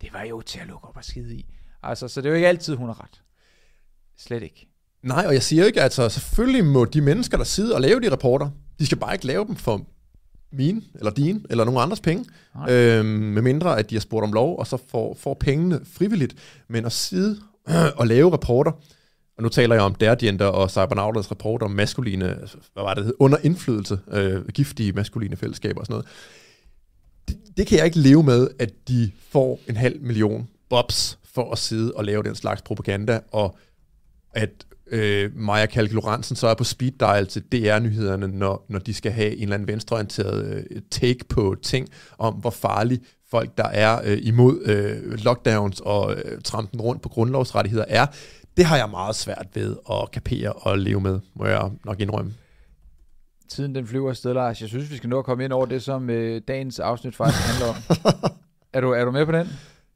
[0.00, 1.46] det var jo til at lukke op og skide i.
[1.82, 3.22] Altså, så det er jo ikke altid, hun har ret.
[4.18, 4.68] Slet ikke.
[5.02, 8.10] Nej, og jeg siger ikke, altså selvfølgelig må de mennesker, der sidder og laver de
[8.10, 9.86] rapporter, de skal bare ikke lave dem for
[10.52, 12.24] mine, eller dine, eller nogen andres penge,
[12.68, 16.34] øhm, med mindre at de har spurgt om lov, og så får, får pengene frivilligt.
[16.68, 17.40] Men at sidde
[17.98, 18.72] og lave rapporter,
[19.36, 22.26] og nu taler jeg om Dergender og Cybernauters rapport om maskuline,
[22.72, 26.06] hvad var det, under indflydelse, øh, giftige maskuline fællesskaber og sådan noget
[27.56, 31.58] det kan jeg ikke leve med, at de får en halv million bobs for at
[31.58, 33.58] sidde og lave den slags propaganda, og
[34.34, 34.50] at
[34.90, 39.12] øh, Maja Kalk Lorentzen så er på speed dial til DR-nyhederne, når, når de skal
[39.12, 43.00] have en eller anden venstreorienteret øh, take på ting om, hvor farlig
[43.30, 48.06] folk, der er øh, imod øh, lockdowns og øh, trampen rundt på grundlovsrettigheder er.
[48.56, 52.34] Det har jeg meget svært ved at kapere og leve med, må jeg nok indrømme.
[53.50, 54.60] Tiden den flyver afsted, Lars.
[54.60, 57.46] Jeg synes, vi skal nå at komme ind over det, som øh, dagens afsnit faktisk
[57.46, 57.76] handler om.
[58.72, 59.48] er, du, er du med på den?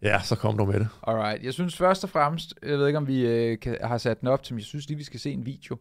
[0.03, 0.89] Ja, så kom du med det.
[1.07, 1.45] Alright.
[1.45, 4.29] Jeg synes først og fremmest, jeg ved ikke, om vi øh, kan, har sat den
[4.29, 5.77] op til, men jeg synes lige, vi skal se en video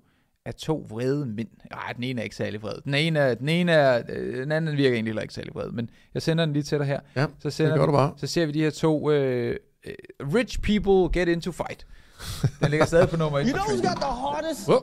[0.45, 1.47] af to vrede mænd.
[1.71, 2.81] Nej, den ene er ikke særlig vred.
[2.83, 5.71] Den ene er, den ene er, øh, den anden virker egentlig heller ikke særlig vred,
[5.71, 6.99] men jeg sender den lige til dig her.
[7.15, 8.13] Ja, så sender det gør vi, du bare.
[8.17, 9.55] Så ser vi de her to øh,
[9.85, 9.93] øh,
[10.33, 11.87] rich people get into fight.
[12.59, 14.67] Den ligger stadig på nummer 1 You know who's got the hardest?
[14.69, 14.79] Wow.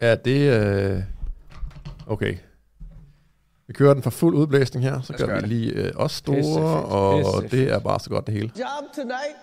[0.00, 0.62] Ja, det...
[0.96, 1.15] Øh...
[2.06, 2.36] Okay.
[3.66, 7.18] Vi kører den for fuld udblæsning her, så gør vi lige øh, os store, og
[7.18, 7.52] Pissefedt.
[7.52, 8.50] det er bare så godt det hele.
[8.58, 9.36] Job tonight.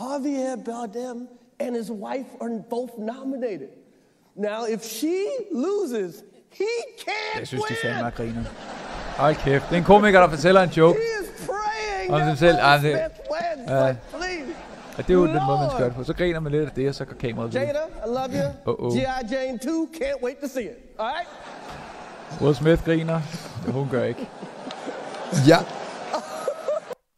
[0.00, 1.28] Javier Bardem
[1.60, 3.68] and his wife are both nominated.
[4.36, 5.14] Now, if she
[5.52, 6.14] loses,
[6.50, 6.64] he
[6.98, 8.44] can't Jeg synes, de fandme er griner.
[9.16, 9.64] Hold kæft.
[9.68, 10.98] Det er en komiker, der fortæller en joke.
[10.98, 12.54] He is praying Om dem selv.
[12.54, 12.98] Will Ah, det-.
[13.68, 13.96] Ja.
[14.98, 16.04] Og det er jo den måde, man skal gøre det på.
[16.04, 17.66] Så griner man lidt af det, og så går kameraet videre.
[17.66, 18.72] Jada, I love you.
[18.72, 18.94] Uh-oh.
[18.98, 19.34] G.I.
[19.34, 20.76] Jane 2, can't wait to see it.
[20.98, 21.28] All right?
[22.40, 23.20] Will Smith griner.
[23.66, 24.28] Ja, hun gør ikke.
[25.48, 25.58] Ja.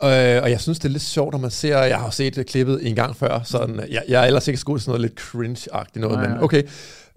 [0.03, 2.89] Øh, og jeg synes, det er lidt sjovt, når man ser, jeg har set klippet
[2.89, 5.21] en gang før, sådan, jeg, jeg er ellers ikke så god til sådan noget lidt
[5.21, 6.63] cringe-agtigt noget, Nej, men okay.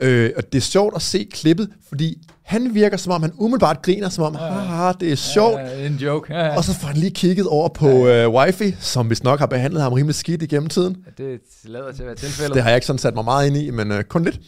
[0.02, 3.82] Øh, og det er sjovt at se klippet, fordi han virker som om, han umiddelbart
[3.82, 5.60] griner, som om, haha, det er sjovt.
[5.60, 6.34] Ja, en joke.
[6.34, 6.58] Ja, ja.
[6.58, 9.82] Og så får han lige kigget over på øh, wifi, som vist nok har behandlet
[9.82, 10.98] ham rimelig skidt igennem tiden.
[11.18, 12.54] Det lader til at være tilfældet.
[12.54, 14.40] Det har jeg ikke sådan sat mig meget ind i, men øh, kun lidt.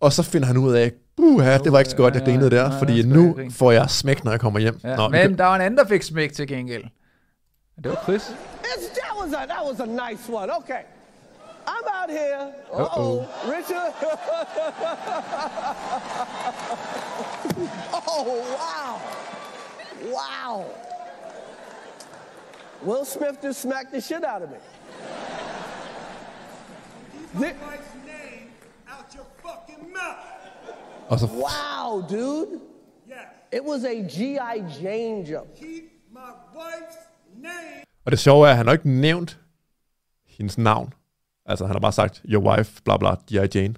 [0.00, 0.92] Og så finder han ud af,
[1.22, 4.30] uha, det var ikke så godt, jeg grinede der, fordi nu får jeg smæk, når
[4.30, 4.80] jeg kommer hjem.
[4.84, 6.84] Ja, Nå, men kan- der var en anden, der fik smæk til gengæld.
[7.84, 8.22] Det var Chris.
[8.64, 10.50] It's, that, was a, that was a nice one.
[10.56, 10.82] Okay.
[11.66, 12.52] I'm out here.
[12.72, 13.18] Uh Uh-oh.
[13.18, 13.24] oh.
[13.56, 13.92] Richard.
[18.08, 18.24] oh,
[18.58, 19.00] wow.
[20.12, 20.64] Wow.
[22.82, 24.56] Will Smith just smacked the shit out of me.
[27.34, 28.48] my Thi- wife's name
[28.88, 30.16] out your fucking mouth.
[31.10, 32.46] Og så wow, dude.
[33.08, 33.16] Yes.
[33.52, 34.62] It was a G.I.
[34.82, 35.48] Jane joke.
[35.60, 36.18] Keep my
[36.54, 36.98] wife's
[37.36, 37.84] name.
[38.04, 39.38] Og det sjove er, at han har ikke nævnt
[40.26, 40.92] hendes navn.
[41.46, 43.58] Altså, han har bare sagt, your wife, bla bla, G.I.
[43.58, 43.74] Jane.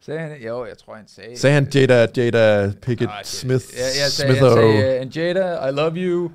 [0.00, 1.38] Sagde han Jo, jeg tror, han sagde...
[1.38, 5.10] Sagde han Jada, Jada Pickett det- Smith, Ja, jeg sagde, Smith jeg sagde uh, and
[5.16, 6.24] Jada, I love you.
[6.24, 6.30] Uh,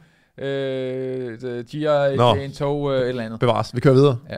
[1.39, 2.15] the G.I.
[2.17, 2.35] Nå.
[2.35, 3.39] Jane tog uh, et eller andet.
[3.39, 4.19] Bevares, vi kører videre.
[4.29, 4.35] Ja.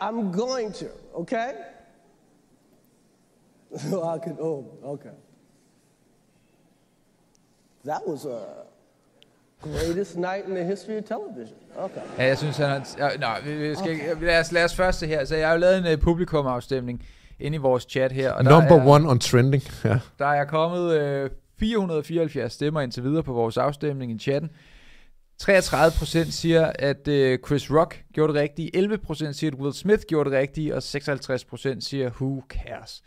[0.00, 1.48] I'm going to, okay?
[4.14, 5.10] I could, oh, okay.
[7.84, 8.38] That was a
[9.60, 11.56] greatest night in the history of television.
[11.76, 12.00] Okay.
[12.18, 12.96] Ja, jeg synes, han har...
[12.98, 15.24] Ja, nej, vi, vi skal ikke, lad, os, lad os først se her.
[15.24, 17.06] Så jeg har jo lavet en uh, publikumafstemning
[17.40, 18.32] inde i vores chat her.
[18.32, 19.62] Og Number der er, one on trending.
[19.84, 19.98] Ja.
[20.18, 24.50] Der er kommet uh, 474 stemmer indtil videre på vores afstemning i chatten.
[25.42, 28.76] 33% siger, at uh, Chris Rock gjorde det rigtige.
[28.76, 30.74] 11% siger, at Will Smith gjorde det rigtige.
[30.74, 33.02] Og 56% siger, who cares?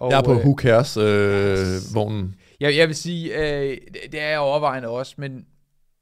[0.00, 2.34] Og, Jeg er på øh, Who Cares øh, vognen.
[2.60, 5.44] Jeg, jeg vil sige, øh, det- det er jeg overvejende også, men,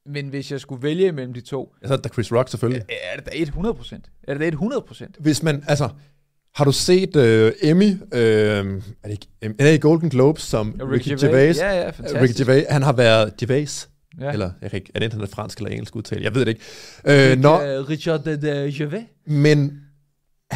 [0.05, 2.83] men hvis jeg skulle vælge mellem de to, Jeg sagde da Chris Rock selvfølgelig.
[2.89, 3.95] er det da 100%
[4.27, 5.89] Er det da 100% Hvis man, altså,
[6.55, 8.63] har du set øh, Emmy, øh, er
[9.03, 11.57] det ikke, er det Golden Globes, som Ja, Ricky, Gervais?
[11.57, 12.21] Ja, ja, Øh, fantastisk.
[12.21, 13.89] Ricky Gervais, han har været Gervais,
[14.19, 14.25] Ja.
[14.25, 14.31] ja.
[14.31, 16.23] eller jeg kan ikke, er det enten fransk eller engelsk udtale?
[16.23, 16.61] Jeg ved det ikke.
[17.05, 19.03] Øh, Rick, når, øh, Richard de, de Gervais.
[19.25, 19.81] men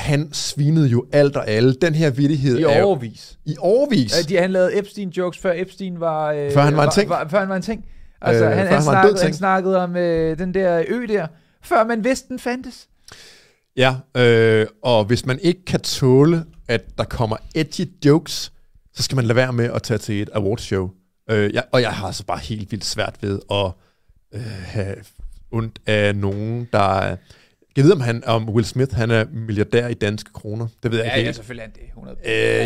[0.04, 1.74] han svinede jo alt og alle.
[1.74, 3.38] Den her vittighed I er jo, overvis.
[3.46, 4.18] i overvis.
[4.18, 6.32] Ja, de, han lavede Epstein-jokes, før Epstein var...
[6.32, 7.10] Øh, Før han var en ting.
[7.10, 7.86] Var, før han var en ting.
[8.22, 11.06] Altså, Øh, øh, han, han, han var snakkede, han snakkede om øh, den der ø
[11.08, 11.28] der,
[11.62, 12.88] før man vidste, den fandtes.
[13.78, 18.52] Ja, øh, og hvis man ikke kan tåle, at der kommer edgy jokes,
[18.94, 20.90] så skal man lade være med at tage til et awardshow.
[21.30, 23.72] Øh, jeg, og jeg har altså bare helt vildt svært ved at
[24.34, 24.96] øh, have
[25.52, 27.16] ondt af nogen, der er...
[27.78, 30.68] Jeg ved, om, han, om Will Smith han er milliardær i danske kroner.
[30.84, 31.88] Det ved jeg Ja, ikke ja, selvfølgelig er han det.
[31.90, 32.18] 100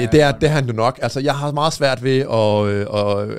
[0.05, 0.99] Øh, det, er, det er han jo nok.
[1.01, 2.85] Altså, jeg har meget svært ved at, øh,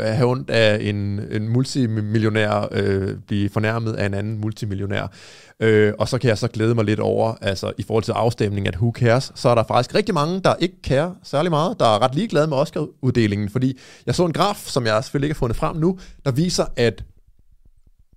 [0.03, 5.13] at have ondt af en, en multimillionær øh, blive fornærmet af en anden multimillionær.
[5.61, 8.75] Øh, og så kan jeg så glæde mig lidt over, altså i forhold til afstemningen,
[8.75, 11.87] at who cares, så er der faktisk rigtig mange, der ikke kærer særlig meget, der
[11.87, 15.39] er ret ligeglade med Oscar-uddelingen, fordi jeg så en graf, som jeg selvfølgelig ikke har
[15.39, 17.05] fundet frem nu, der viser, at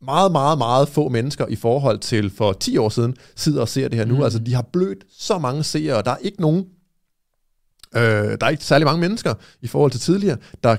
[0.02, 3.88] meget, meget, meget få mennesker i forhold til for 10 år siden sidder og ser
[3.88, 4.16] det her nu.
[4.16, 4.24] Mm.
[4.24, 6.66] Altså, de har blødt så mange seere, og der er ikke nogen
[7.96, 10.76] Øh, der er ikke særlig mange mennesker i forhold til tidligere, der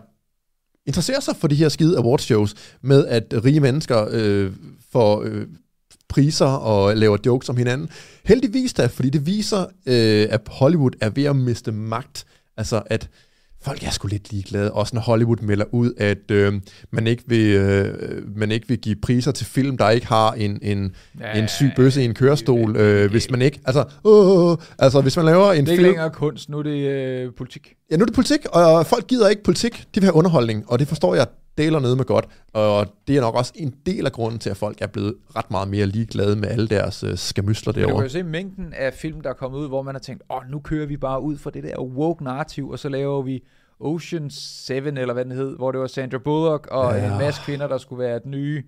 [0.87, 4.53] interesserer sig for de her skide awardshows med, at rige mennesker øh,
[4.93, 5.47] får øh,
[6.09, 7.89] priser og laver jokes om hinanden.
[8.25, 12.27] Heldigvis da, fordi det viser, øh, at Hollywood er ved at miste magt.
[12.57, 13.09] Altså at
[13.65, 16.61] folk er sgu lidt ligeglade, også når Hollywood melder ud, at øh,
[16.91, 20.59] man, ikke vil, øh, man ikke vil give priser til film, der ikke har en,
[20.63, 25.01] en, Ja, en syg bøsse i en kørestol, øh, hvis man ikke, altså, øh, altså
[25.01, 27.75] hvis man laver en Det er ikke film, længere kunst, nu er det øh, politik.
[27.93, 29.73] Ja, nu er det politik, og folk gider ikke politik.
[29.95, 31.27] De vil have underholdning, og det forstår jeg
[31.59, 32.29] deler nede med godt.
[32.53, 35.51] Og det er nok også en del af grunden til, at folk er blevet ret
[35.51, 38.03] meget mere ligeglade med alle deres øh, skamysler Men du kan derovre.
[38.03, 40.59] jo se mængden af film, der er kommet ud, hvor man har tænkt, åh, nu
[40.61, 43.43] kører vi bare ud fra det der woke narrativ, og så laver vi
[43.81, 47.13] Ocean 7, eller hvad den hed, hvor det var Sandra Bullock og Ja.
[47.13, 48.63] en masse kvinder, der skulle være den nye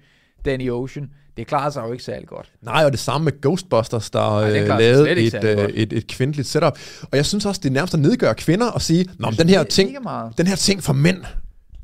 [0.45, 1.11] Danny Ocean.
[1.37, 2.53] Det klarer sig jo ikke særlig godt.
[2.63, 6.49] Nej, og det samme med Ghostbusters, der det øh, lavede et, øh, et, et kvindeligt
[6.49, 6.79] setup.
[7.03, 9.49] Og jeg synes også, det er nærmest at nedgøre kvinder og sige, Nå, men den
[9.49, 9.97] her, er ting,
[10.39, 11.25] den her ting for mænd,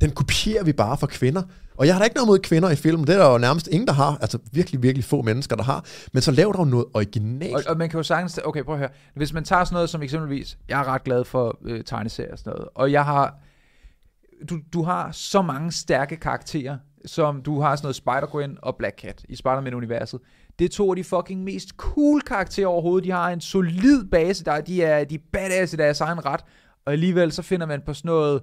[0.01, 1.41] den kopierer vi bare for kvinder.
[1.77, 3.67] Og jeg har da ikke noget mod kvinder i film, det er der jo nærmest
[3.67, 4.17] ingen, der har.
[4.21, 5.85] Altså virkelig, virkelig få mennesker, der har.
[6.13, 7.55] Men så lav dog noget originalt.
[7.55, 8.39] Og, og man kan jo sagtens...
[8.45, 8.89] Okay, prøv at høre.
[9.15, 10.57] Hvis man tager sådan noget som eksempelvis...
[10.69, 12.67] Jeg er ret glad for øh, tegneserier og sådan noget.
[12.75, 13.35] Og jeg har...
[14.49, 18.99] Du, du har så mange stærke karakterer, som du har sådan noget Spider-Gwen og Black
[19.01, 20.19] Cat i Spider-Man-universet.
[20.59, 23.05] Det er to af de fucking mest cool karakterer overhovedet.
[23.07, 26.39] De har en solid base, der de er, de er badass i deres egen ret.
[26.85, 28.41] Og alligevel så finder man på sådan noget...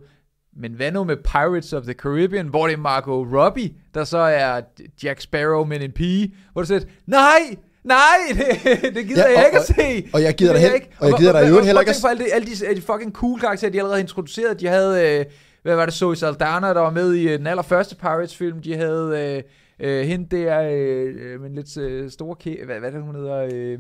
[0.57, 4.19] Men hvad nu med Pirates of the Caribbean, hvor det er Margot Robbie, der så
[4.19, 4.61] er
[5.03, 7.97] Jack Sparrow med en pige, hvor du siger, nej, nej,
[8.33, 10.09] det, det gider Ja, og- jeg ikke og- at se.
[10.15, 12.11] og jeg gider Det dig hen- og jeg gider dig øvrigt heller ikke at- at...
[12.11, 14.61] Alle de, alle, de, alle de fucking cool karakterer, de allerede introduceret.
[14.61, 15.25] De havde, øh,
[15.63, 18.61] hvad var det, Zoe Saldana, der var med i øh, den allerførste Pirates-film.
[18.63, 19.43] De havde
[19.81, 23.03] øh, øh, hende der, øh, øh, men lidt øh, store, ke- hvad, hvad er det,
[23.03, 23.79] hun hedder, øh,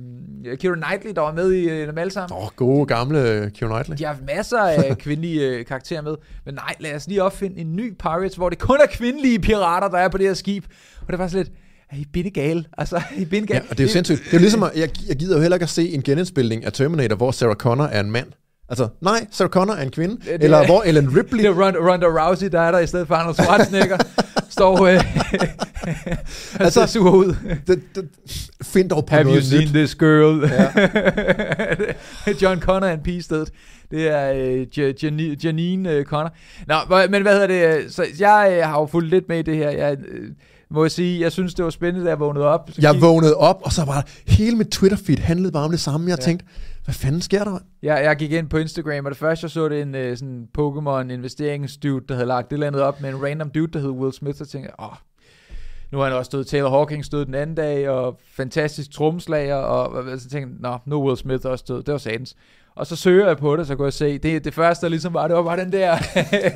[0.58, 2.36] Keira Knightley, der var med i øh, dem alle sammen.
[2.36, 3.96] Åh, oh, gode gamle Keira Knightley.
[3.96, 6.14] De har haft masser af kvindelige øh, karakterer med.
[6.44, 9.88] Men nej, lad os lige opfinde en ny Pirates, hvor det kun er kvindelige pirater,
[9.88, 10.64] der er på det her skib.
[11.06, 11.56] Og det er sådan lidt,
[11.90, 12.64] er I bindegale?
[12.78, 13.64] Altså, er I bindegale?
[13.64, 14.22] Ja, og det er jo sindssygt.
[14.30, 16.72] Det er ligesom, at jeg, jeg gider jo heller ikke at se en genindspilning af
[16.72, 18.26] Terminator, hvor Sarah Connor er en mand.
[18.68, 20.16] Altså, nej, Sarah Connor er en kvinde.
[20.24, 21.38] det eller er- hvor Ellen Ripley...
[21.44, 23.96] Det er Ronda, Rousey, der er der i stedet for Arnold Schwarzenegger.
[24.50, 25.00] står øh,
[26.66, 27.34] altså, sur ud.
[27.66, 28.08] det, det,
[28.62, 29.68] find dog på Have you noget seen nyt.
[29.68, 30.50] this girl?
[32.26, 32.32] Ja.
[32.42, 33.50] John Connor er en pige i stedet.
[33.90, 36.32] Det er øh, Ja- Jani- Janine øh, Connor.
[36.66, 36.74] Nå,
[37.10, 37.46] men hvad hedder
[37.76, 37.94] det?
[37.94, 39.70] Så jeg øh, har jo fulgt lidt med i det her.
[39.70, 40.28] Jeg øh,
[40.70, 42.70] må jeg sige, jeg synes, det var spændende, da jeg vågnede op.
[42.78, 46.10] Jeg vågnede op, og så var hele mit Twitter-feed handlede bare om det samme.
[46.10, 46.46] Jeg tænkte,
[46.88, 47.58] hvad fanden sker der?
[47.82, 50.48] Ja, jeg gik ind på Instagram, og det første, jeg så, det en øh, sådan
[50.58, 53.90] Pokémon investeringsdude, der havde lagt det eller andet op med en random dude, der hed
[53.90, 54.94] Will Smith, og tænkte, åh,
[55.92, 59.88] nu har han også stået, Taylor Hawkins stod den anden dag, og fantastisk tromslager, og,
[59.88, 62.36] og så tænkte jeg, nå, nu er Will Smith også død, det var satans.
[62.74, 65.14] Og så søger jeg på det, så kunne jeg se, det, det første, der ligesom
[65.14, 65.92] var, det var bare den der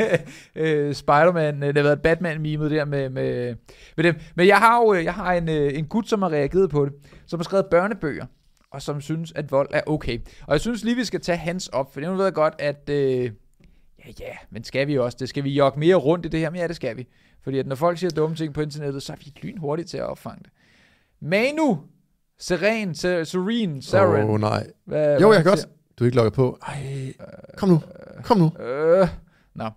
[0.62, 3.54] øh, Spider-Man, øh, det har været Batman-mimet der med, med,
[3.96, 4.14] med dem.
[4.34, 6.92] Men jeg har jo øh, jeg har en, en gut, som har reageret på det,
[7.26, 8.26] som har skrevet børnebøger,
[8.72, 10.18] og som synes, at vold er okay.
[10.46, 12.88] Og jeg synes lige, vi skal tage hans op, for nu ved jeg godt, at...
[12.90, 15.28] Øh, ja, ja, men skal vi også det?
[15.28, 16.50] Skal vi jogge mere rundt i det her?
[16.50, 17.06] Men ja, det skal vi.
[17.42, 20.04] Fordi at når folk siger dumme ting på internettet, så er vi lynhurtigt til at
[20.06, 20.52] opfange det.
[21.20, 21.80] Manu,
[22.38, 24.24] Seren, Se- Serene, Seren.
[24.24, 24.66] Åh, oh, nej.
[24.84, 25.66] Hvad, Jo, hvad jeg kan godt.
[25.98, 26.58] Du er ikke logget på.
[26.66, 27.12] Ej,
[27.56, 27.80] kom nu.
[28.24, 28.50] Kom nu.
[28.56, 29.00] siger.
[29.02, 29.08] Øh,
[29.54, 29.70] nå.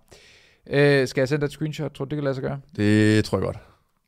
[0.66, 1.92] Øh, skal jeg sende dig et screenshot?
[1.92, 2.60] Tror du, det kan lade sig gøre?
[2.76, 3.58] Det tror jeg godt.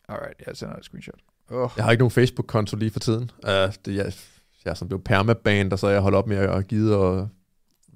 [0.08, 1.18] Alright, jeg sender dig et screenshot.
[1.50, 1.70] Oh.
[1.76, 3.30] Jeg har ikke nogen Facebook-konto lige for tiden.
[3.44, 3.50] Uh,
[3.84, 4.12] det, jeg,
[4.68, 7.28] ja, som blev permaband, og så jeg holdt op med at give og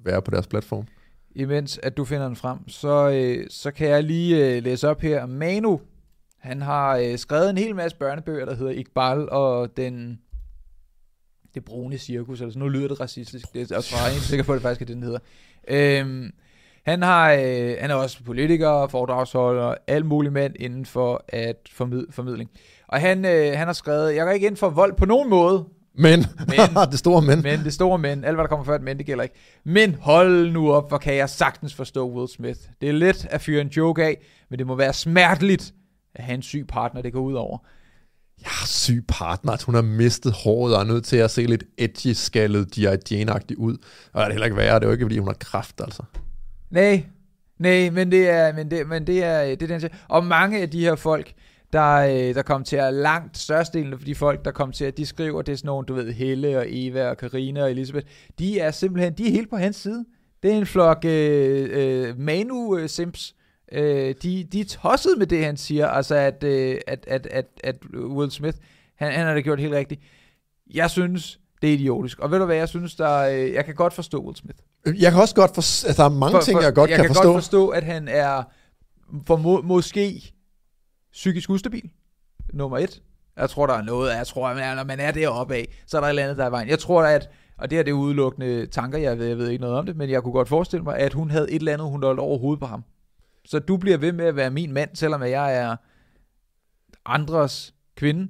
[0.05, 0.87] være på deres platform.
[1.35, 5.01] Imens at du finder den frem, så, øh, så kan jeg lige øh, læse op
[5.01, 5.25] her.
[5.25, 5.81] Manu,
[6.39, 10.19] han har øh, skrevet en hel masse børnebøger, der hedder Iqbal og den
[11.55, 13.53] det brune cirkus, eller sådan nu lyder det racistisk.
[13.53, 15.19] Det er også bare helt sikker på, at det faktisk er det, den hedder.
[15.67, 16.31] Øhm,
[16.85, 22.07] han, har, øh, han er også politiker, foredragsholder, alt muligt mand inden for at formid,
[22.11, 22.49] formidling.
[22.87, 25.65] Og han, øh, han har skrevet, jeg går ikke ind for vold på nogen måde,
[25.95, 26.59] men, Men.
[26.91, 27.41] det store men.
[27.41, 29.35] men det store men, alt hvad der kommer før et men, det gælder ikke.
[29.63, 32.59] Men hold nu op, hvor kan jeg sagtens forstå Will Smith.
[32.81, 34.17] Det er let at fyre en joke af,
[34.49, 35.73] men det må være smerteligt
[36.15, 37.57] at have en syg partner, det går ud over.
[38.43, 41.63] Har syg partner, at hun har mistet håret og er nødt til at se lidt
[41.77, 42.85] edgy, skaldet, G.I.
[43.11, 43.77] Jane-agtig ud.
[44.13, 46.03] Og det er heller ikke værre, det er jo ikke, fordi hun har kraft, altså.
[46.69, 47.05] Nej,
[47.59, 49.89] nej, men det er, men det, men det er, det er den.
[50.07, 51.33] Og mange af de her folk,
[51.73, 54.97] der, øh, der kom til at langt størstedelen af de folk, der kom til at
[54.97, 58.07] de skriver, det er sådan nogle, du ved, Helle og Eva og Karina og Elisabeth,
[58.39, 60.05] de er simpelthen, de er helt på hans side.
[60.43, 63.35] Det er en flok øh, øh, Manu-simps.
[63.71, 67.45] Øh, de, de er tosset med det, han siger, altså at, øh, at, at, at,
[67.63, 68.57] at Will Smith,
[68.95, 70.01] han, han har det gjort helt rigtigt.
[70.73, 72.19] Jeg synes, det er idiotisk.
[72.19, 74.57] Og ved du hvad, jeg synes, der, øh, jeg kan godt forstå Will Smith.
[75.01, 77.15] Jeg kan også godt forstå, altså, der er mange ting, jeg godt jeg kan, kan
[77.15, 77.31] forstå.
[77.31, 78.43] godt forstå, at han er
[79.27, 80.32] for må, måske
[81.13, 81.91] psykisk ustabil.
[82.53, 83.01] Nummer et.
[83.37, 86.01] Jeg tror, der er noget, jeg tror, at når man er deroppe af, så er
[86.01, 86.69] der et eller andet, der er i vejen.
[86.69, 89.61] Jeg tror, at, og det her det er udelukkende tanker, jeg ved, jeg ved ikke
[89.61, 91.89] noget om det, men jeg kunne godt forestille mig, at hun havde et eller andet,
[91.89, 92.83] hun holdt over hovedet på ham.
[93.45, 95.75] Så du bliver ved med at være min mand, selvom jeg er
[97.05, 98.27] andres kvinde.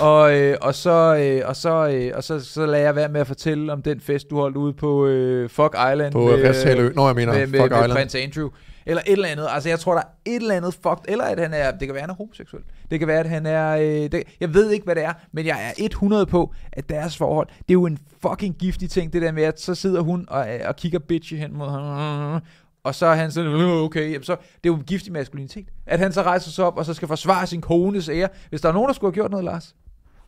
[0.00, 3.20] og, øh, og så, øh, og, så, øh, og så, så lader jeg være med
[3.20, 6.12] at fortælle om den fest, du holdt ude på øh, Fuck Island.
[6.12, 6.92] På øh, Resthalø.
[6.94, 7.92] Nå, jeg mener, med, med, fuck med Island.
[7.92, 8.48] prins Andrew.
[8.86, 9.46] Eller et eller andet.
[9.50, 11.04] Altså, jeg tror, der er et eller andet fucked.
[11.08, 11.70] Eller at han er...
[11.70, 12.62] Det kan være, han er homoseksuel.
[12.90, 13.76] Det kan være, at han er...
[13.76, 15.12] Øh, det, jeg ved ikke, hvad det er.
[15.32, 17.46] Men jeg er 100 på, at deres forhold...
[17.48, 20.54] Det er jo en fucking giftig ting, det der med, at så sidder hun og,
[20.54, 22.40] øh, og kigger bitchy hen mod ham.
[22.86, 24.32] Og så er han sådan, "Øh, okay, jamen så,
[24.64, 25.66] det er jo giftig maskulinitet.
[25.86, 28.28] At han så rejser sig op, og så skal forsvare sin kones ære.
[28.48, 29.74] Hvis der er nogen, der skulle have gjort noget, Lars,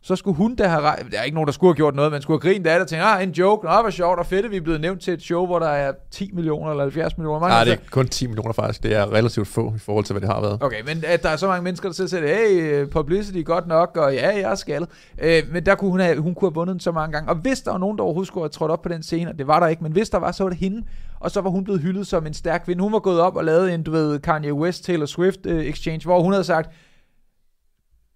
[0.01, 2.11] så skulle hun da have rejst, der er ikke nogen, der skulle have gjort noget,
[2.11, 4.25] men skulle have grint af det og tænkt, ah, en joke, nå, hvor sjovt og
[4.25, 7.17] fedt, vi er blevet nævnt til et show, hvor der er 10 millioner eller 70
[7.17, 7.39] millioner.
[7.47, 8.83] Nej, det er kun 10 millioner faktisk.
[8.83, 10.57] Det er relativt få i forhold til, hvad det har været.
[10.63, 13.67] Okay, men at der er så mange mennesker, der sidder og siger, hey, publicity godt
[13.67, 14.89] nok, og ja, jeg er skaldet.
[15.21, 17.29] Øh, men der kunne hun, have, hun kunne have vundet den så mange gange.
[17.29, 19.37] Og hvis der var nogen, der overhovedet skulle have trådt op på den scene, og
[19.39, 20.83] det var der ikke, men hvis der var, så var det hende.
[21.19, 22.83] Og så var hun blevet hyldet som en stærk kvinde.
[22.83, 26.05] Hun var gået op og lavet en, du ved, Kanye West, Taylor Swift uh, exchange,
[26.05, 26.71] hvor hun havde sagt,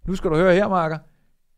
[0.07, 0.97] nu skal du høre her, Marker.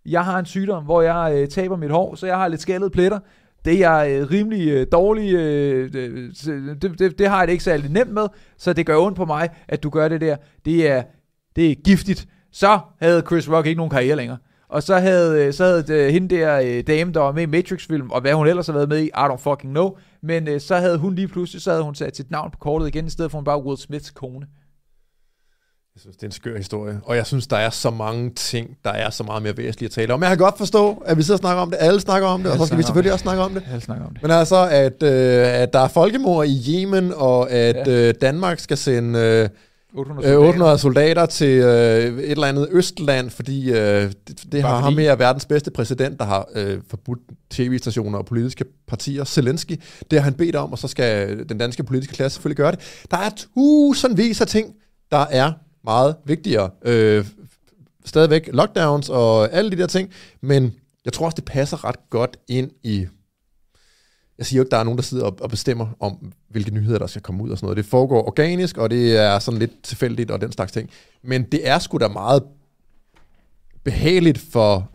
[0.05, 2.89] Jeg har en sygdom, hvor jeg øh, taber mit hår, så jeg har lidt skaldede
[2.89, 3.19] pletter.
[3.65, 7.51] Det er jeg øh, rimelig øh, dårlig, øh, det, det, det, det har jeg det
[7.51, 8.27] ikke særlig nemt med,
[8.57, 10.35] så det gør ondt på mig, at du gør det der.
[10.65, 11.03] Det er,
[11.55, 12.27] det er giftigt.
[12.51, 14.37] Så havde Chris Rock ikke nogen karriere længere.
[14.69, 17.45] Og så havde, øh, så havde det, hende der øh, dame, der var med i
[17.45, 19.97] Matrix-film, og hvad hun ellers har været med i, I don't fucking know.
[20.25, 22.87] Men øh, så havde hun lige pludselig, så havde hun sat sit navn på kortet
[22.87, 24.45] igen, i stedet for hun bare Will Smiths kone.
[25.95, 26.99] Jeg synes, det er en skør historie.
[27.03, 29.95] Og jeg synes, der er så mange ting, der er så meget mere væsentligt at
[29.95, 30.21] tale om.
[30.21, 31.77] Jeg kan godt forstå, at vi sidder og snakker om det.
[31.81, 33.13] Alle snakker om det, og Alle så skal vi selvfølgelig det.
[33.13, 33.63] også snakke om det.
[33.71, 34.21] Jeg snakker om det.
[34.21, 38.07] Men altså, at, øh, at der er folkemord i Yemen, og at Ja.
[38.09, 39.49] øh, Danmark skal sende øh,
[39.97, 43.77] 800 øh, 800 soldater til øh, et eller andet Østland, fordi øh,
[44.27, 45.03] det, det har Bare ham fordi.
[45.03, 47.19] her verdens bedste præsident, der har øh, forbudt
[47.49, 49.81] tv-stationer og politiske partier, Zelensky.
[50.11, 52.79] Det har han bedt om, og så skal den danske politiske klasse selvfølgelig gøre det.
[53.11, 54.73] Der er tusindvis af ting,
[55.11, 55.51] der er
[55.83, 56.69] meget vigtigere.
[56.85, 57.25] Øh,
[58.05, 60.09] stadigvæk lockdowns og alle de der ting,
[60.41, 60.73] men
[61.05, 63.07] jeg tror også, det passer ret godt ind i...
[64.37, 66.99] Jeg siger jo ikke, der er nogen, der sidder og og bestemmer om, hvilke nyheder,
[66.99, 67.77] der skal komme ud og sådan noget.
[67.77, 70.89] Det foregår organisk, og det er sådan lidt tilfældigt og den slags ting.
[71.23, 72.43] Men det er sgu da meget
[73.83, 74.91] behageligt for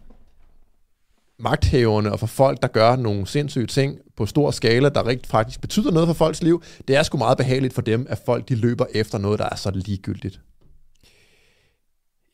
[1.38, 5.60] magthæverne og for folk, der gør nogle sindssyge ting på stor skala, der rigt faktisk
[5.60, 6.62] betyder noget for folks liv.
[6.88, 9.56] Det er sgu meget behageligt for dem, at folk de løber efter noget, der er
[9.56, 10.40] så ligegyldigt.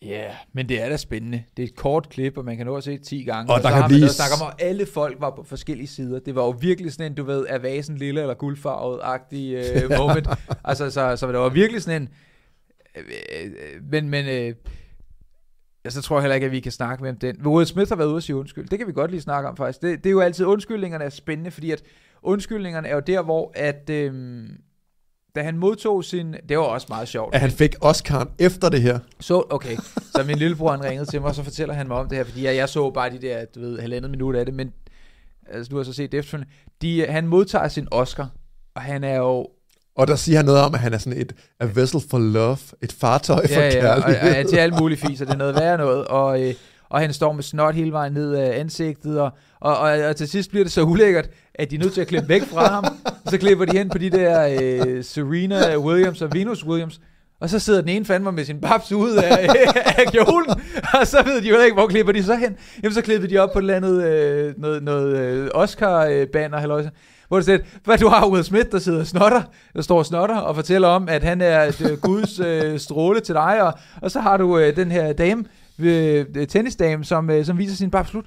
[0.02, 1.44] Ja, yeah, men det er da spændende.
[1.56, 3.52] Det er et kort klip, og man kan nå at se det 10 gange.
[3.52, 5.86] Og der så kan blive noget at snakke om, og alle folk var på forskellige
[5.86, 6.18] sider.
[6.18, 10.28] Det var jo virkelig sådan en, du ved, er vasen lille eller guldfarvet-agtig øh, moment.
[10.64, 12.08] altså, så, så det var virkelig sådan en...
[12.96, 13.04] Øh,
[13.40, 14.26] øh, men, men...
[14.26, 14.54] Øh,
[15.88, 17.46] så tror jeg heller ikke, at vi kan snakke med om den.
[17.46, 18.68] Will Smith har været ude og sige undskyld.
[18.68, 19.82] Det kan vi godt lige snakke om faktisk.
[19.82, 21.82] Det, det er jo altid, undskyldningerne er spændende, fordi at
[22.22, 24.48] undskyldningerne er jo der, hvor at, øhm,
[25.36, 26.34] da han modtog sin...
[26.48, 27.34] Det var også meget sjovt.
[27.34, 28.98] At han fik Oscar'en efter det her.
[29.20, 29.76] Så, okay.
[30.16, 32.24] Så min lillebror, han ringede til mig, og så fortæller han mig om det her,
[32.24, 34.72] fordi jeg, jeg så bare de der, du ved, halvandet minut af det, men
[35.50, 36.52] altså, du har så set det efterfølgende.
[36.82, 38.28] De, han modtager sin Oscar,
[38.74, 39.46] og han er jo...
[39.96, 42.58] Og der siger han noget om, at han er sådan et a vessel for love,
[42.82, 44.34] et fartøj for Ja, ja, kærlighed.
[44.34, 46.54] og, og til alle mulige fiser, det er noget værre noget, og, øh,
[46.88, 49.30] og han står med snot hele vejen ned af ansigtet, og,
[49.60, 52.06] og, og, og til sidst bliver det så ulækkert, at de er nødt til at
[52.06, 56.22] klippe væk fra ham, og så klipper de hen på de der øh, Serena Williams
[56.22, 57.00] og Venus Williams,
[57.40, 59.48] og så sidder den ene fandme med sin babs ud af,
[59.98, 60.50] af kjolen,
[61.00, 62.56] og så ved de jo ikke, hvor klipper de så hen.
[62.82, 66.88] Jamen, så klippede de op på et eller andet øh, noget, noget øh, Oscar-banner, halløjsa,
[67.28, 69.42] hvor det siger, hvad du har Will Smith, der sidder og snotter,
[69.74, 73.34] der står og snotter, og fortæller om, at han er et, Guds øh, stråle til
[73.34, 75.44] dig, og, og så har du øh, den her dame,
[75.78, 78.24] øh, tennisdame, som, øh, som viser sin babs slut.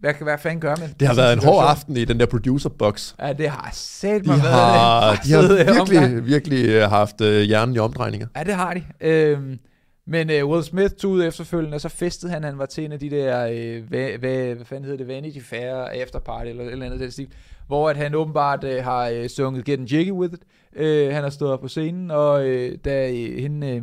[0.00, 0.94] Hvad, hvad fanden gør man?
[1.00, 3.14] Det har været en hård aften i den der producer-box.
[3.20, 5.90] Ja, det har sat De mig har, de har omgang.
[5.90, 8.26] virkelig, virkelig øh, haft øh, hjernen i omdrejninger.
[8.36, 8.82] Ja, det har de.
[9.00, 9.58] Øhm,
[10.06, 12.92] men øh, Will Smith tog ud efterfølgende, og så festede han, han var til en
[12.92, 16.72] af de der, øh, hvad, hvad, hvad fanden hedder det, Vanity Fair Afterparty, eller et
[16.72, 17.28] eller andet den stil,
[17.66, 20.40] hvor at han åbenbart øh, har øh, sunget Getting Jiggy With It.
[20.76, 23.82] Øh, han har stået på scenen, og øh, da øh, hende, øh,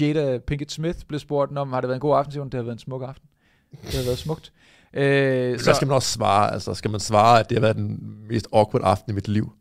[0.00, 2.58] Jada Pinkett Smith blev spurgt om, har det været en god aften, siger hun, det
[2.58, 3.28] har været en smuk aften.
[3.70, 4.52] Det har været smukt.
[4.94, 7.98] Øh, Så skal man også svare, altså skal man svare, at det har været den
[8.28, 9.52] mest awkward aften i mit liv?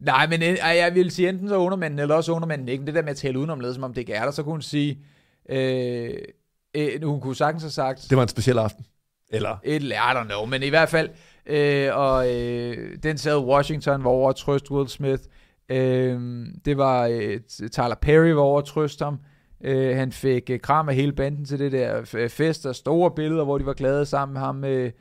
[0.00, 2.60] Nej, men øh, jeg vil sige, enten så under man den, eller også under man
[2.60, 2.80] den ikke.
[2.80, 4.42] Men det der med at tale udenom lidt, som om det ikke er der, så
[4.42, 4.98] kunne hun sige,
[5.48, 6.10] øh,
[6.74, 8.84] øh, hun kunne sagtens have sagt, Det var en speciel aften.
[9.30, 9.56] Eller?
[9.64, 11.10] et, I don't know, men i hvert fald,
[11.46, 15.22] øh, og øh, den sad Washington var over at trøste Will Smith,
[15.68, 17.40] øh, det var øh,
[17.70, 19.18] Tyler Perry var over at trøste ham,
[19.64, 23.10] Øh, han fik øh, kram af hele banden til det der f- fest og store
[23.10, 24.92] billeder, hvor de var glade sammen med ham, øh,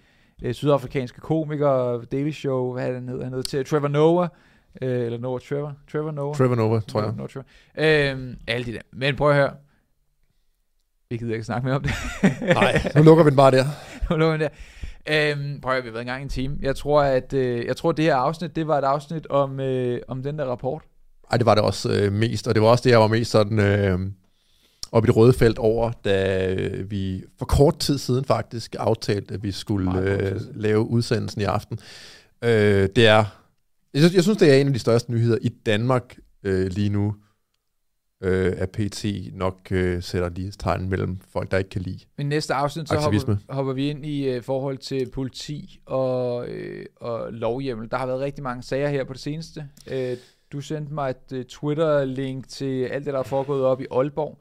[0.44, 3.24] øh, sydafrikanske komiker, Daily Show, hvad han hed?
[3.24, 4.30] Han hed til Trevor Noah,
[4.82, 5.74] øh, eller Noah Trevor?
[5.92, 6.36] Trevor Noah?
[6.36, 7.14] Trevor Noah, tror jeg.
[7.18, 7.46] Noah Trevor.
[7.78, 8.82] Øh, alle de der.
[8.94, 9.52] Men prøv at høre.
[11.10, 11.92] Vi gider ikke snakke mere om det.
[12.42, 13.64] Nej, nu lukker vi den bare der.
[14.10, 14.50] Nu lukker vi der.
[15.10, 16.58] Øhm, prøv at vi har været i gang i en time.
[16.62, 19.60] Jeg tror, at øh, jeg tror, at det her afsnit, det var et afsnit om,
[19.60, 20.82] øh, om den der rapport.
[21.32, 23.32] Ej, det var det også øh, mest, og det var også det, jeg var mest
[23.32, 24.00] sådan øh,
[24.92, 29.34] op i det røde felt over, da øh, vi for kort tid siden faktisk aftalte,
[29.34, 31.80] at vi skulle øh, lave udsendelsen i aften.
[32.42, 33.26] Øh, det er,
[33.94, 36.90] jeg synes, jeg synes, det er en af de største nyheder i Danmark øh, lige
[36.90, 37.16] nu,
[38.24, 42.00] øh, at PT nok øh, sætter lighedstegn mellem folk, der ikke kan lide.
[42.18, 43.34] Men næste afsnit, så Aktivisme.
[43.34, 47.92] hopper, hopper vi ind i øh, forhold til politi og, øh, og lovhjemmel.
[47.92, 49.66] Der har været rigtig mange sager her på det seneste.
[49.92, 50.18] Øh,
[50.52, 54.40] du sendte mig et øh, Twitter-link til alt det, der er foregået op i Aalborg.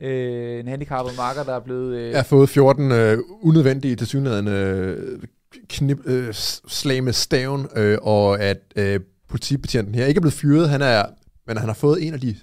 [0.00, 1.96] Øh, en handicappet marker, der er blevet...
[1.96, 5.22] Øh, Jeg har fået 14 øh, unødvendige til synligheden øh,
[5.68, 6.34] knip, øh,
[6.68, 11.04] slag med staven, øh, og at øh, politibetjenten her ikke er blevet fyret, han er,
[11.46, 12.36] men han har fået en af de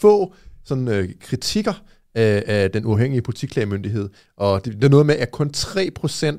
[0.00, 0.34] få
[0.64, 1.82] sådan, øh, kritikker
[2.14, 6.38] af, af den uafhængige politiklagemyndighed, og det, det er noget med, at kun 3%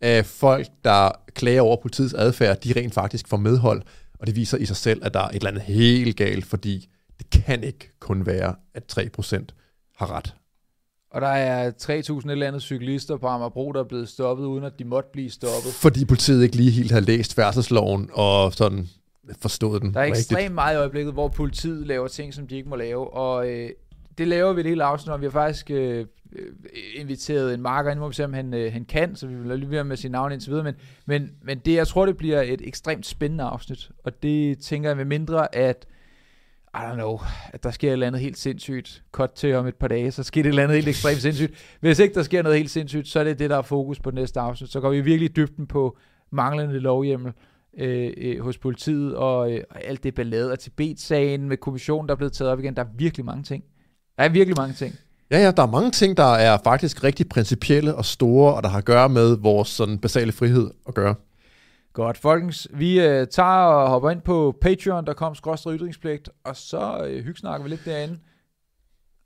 [0.00, 3.82] af folk, der klager over politiets adfærd, de rent faktisk får medhold,
[4.18, 6.88] og det viser i sig selv, at der er et eller andet helt galt, fordi
[7.18, 9.44] det kan ikke kun være, at 3%
[9.96, 10.34] har ret.
[11.10, 14.64] Og der er 3.000 et eller andet cyklister på Amagerbro, der er blevet stoppet, uden
[14.64, 15.72] at de måtte blive stoppet.
[15.72, 18.88] Fordi politiet ikke lige helt har læst færdselsloven og sådan
[19.40, 20.32] forstået den Der er rigtigt.
[20.32, 23.70] ekstremt meget i øjeblikket, hvor politiet laver ting, som de ikke må lave, og øh,
[24.18, 25.20] det laver vi det hele afsnit om.
[25.20, 26.46] Vi har faktisk øh, øh,
[26.94, 29.58] inviteret en marker ind, må vi se, om han, øh, han kan, så vi vil
[29.58, 30.74] lige være med sin navn indtil videre, men,
[31.06, 34.96] men, men det, jeg tror, det bliver et ekstremt spændende afsnit, og det tænker jeg
[34.96, 35.86] med mindre, at
[36.74, 37.20] I don't know,
[37.52, 39.02] at der sker et eller andet helt sindssygt.
[39.12, 41.76] Cut til om et par dage, så sker det et eller andet helt ekstremt sindssygt.
[41.80, 44.10] Hvis ikke der sker noget helt sindssygt, så er det det, der er fokus på
[44.10, 44.70] næste afsnit.
[44.70, 45.96] Så går vi virkelig i dybden på
[46.30, 47.32] manglende lovhjemmel
[47.78, 52.14] øh, øh, hos politiet, og, øh, og alt det ballade, og Tibet-sagen med kommissionen, der
[52.14, 52.76] er blevet taget op igen.
[52.76, 53.64] Der er virkelig mange ting.
[54.18, 54.94] Der er virkelig mange ting.
[55.30, 58.68] Ja, ja, der er mange ting, der er faktisk rigtig principielle og store, og der
[58.68, 61.14] har at gøre med vores sådan basale frihed at gøre.
[61.92, 62.68] Godt, folkens.
[62.74, 65.34] Vi øh, tager og hopper ind på patreon.com
[65.68, 68.18] ytringspligt, og så øh, hyggesnakker vi lidt derinde.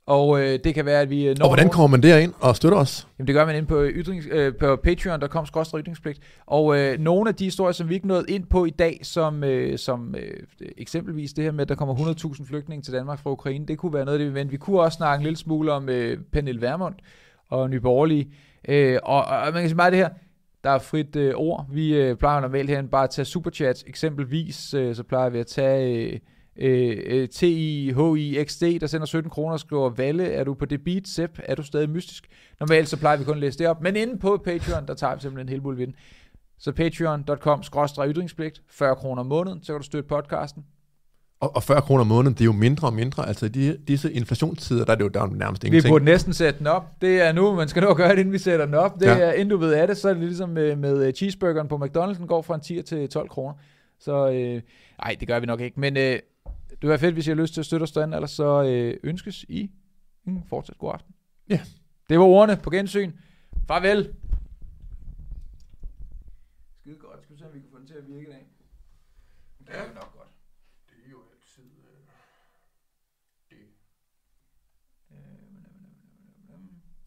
[0.07, 2.77] Og øh, det kan være, at vi øh, Og hvordan kommer man derind og støtter
[2.77, 3.07] os?
[3.19, 5.45] Jamen det gør man inde på, ytrings, øh, på patreon.com
[5.79, 6.19] ytringspligt.
[6.45, 9.43] Og øh, nogle af de historier, som vi ikke nåede ind på i dag, som,
[9.43, 10.43] øh, som øh,
[10.77, 13.93] eksempelvis det her med, at der kommer 100.000 flygtninge til Danmark fra Ukraine, det kunne
[13.93, 14.51] være noget af det, vi vendte.
[14.51, 16.95] Vi kunne også snakke en lille smule om øh, Pernille Vermund
[17.49, 18.31] og Nye Borgerlige.
[18.67, 20.09] Øh, og, og man kan sige meget af det her,
[20.63, 21.65] der er frit øh, ord.
[21.71, 23.83] Vi øh, plejer normalt herinde bare at tage superchats.
[23.87, 26.11] Eksempelvis øh, så plejer vi at tage...
[26.13, 26.19] Øh,
[26.59, 31.07] øh, øh, TIHIXD, der sender 17 kroner og skriver, Valle, er du på det beat,
[31.07, 32.27] Sepp, er du stadig mystisk?
[32.59, 35.15] Normalt så plejer vi kun at læse det op, men inde på Patreon, der tager
[35.15, 35.93] vi simpelthen en hel mulig vind.
[36.59, 37.63] Så patreon.com
[38.09, 40.63] ytringspligt, 40 kroner om måneden, så kan du støtte podcasten.
[41.39, 43.27] Og, og 40 kroner om måneden, det er jo mindre og mindre.
[43.27, 45.91] Altså i de, disse inflationstider, der er det jo der er nærmest Vi ingenting.
[45.91, 46.83] burde næsten sætte den op.
[47.01, 48.99] Det er nu, man skal nå at gøre det, inden vi sætter den op.
[48.99, 49.17] Det Ja.
[49.19, 51.75] er, inden du ved af det, så er det ligesom med, med øh, cheeseburgeren på
[51.77, 53.53] McDonald's, den går fra en 10 til 12 kroner.
[53.99, 54.61] Så øh,
[54.99, 55.79] ej, det gør vi nok ikke.
[55.79, 56.19] Men øh,
[56.75, 58.63] det vil være fedt, hvis I har lyst til at støtte os derinde, ellers så
[58.63, 59.71] øh, ønskes I
[60.27, 61.15] en fortsat god aften.
[61.49, 61.61] Ja.
[62.09, 63.11] Det var ordene på gensyn.
[63.67, 64.15] Farvel.
[66.79, 67.23] Skide godt.
[67.23, 68.45] Skal vi se, om vi kan få den til at virke i dag.
[69.59, 70.14] Det vi nok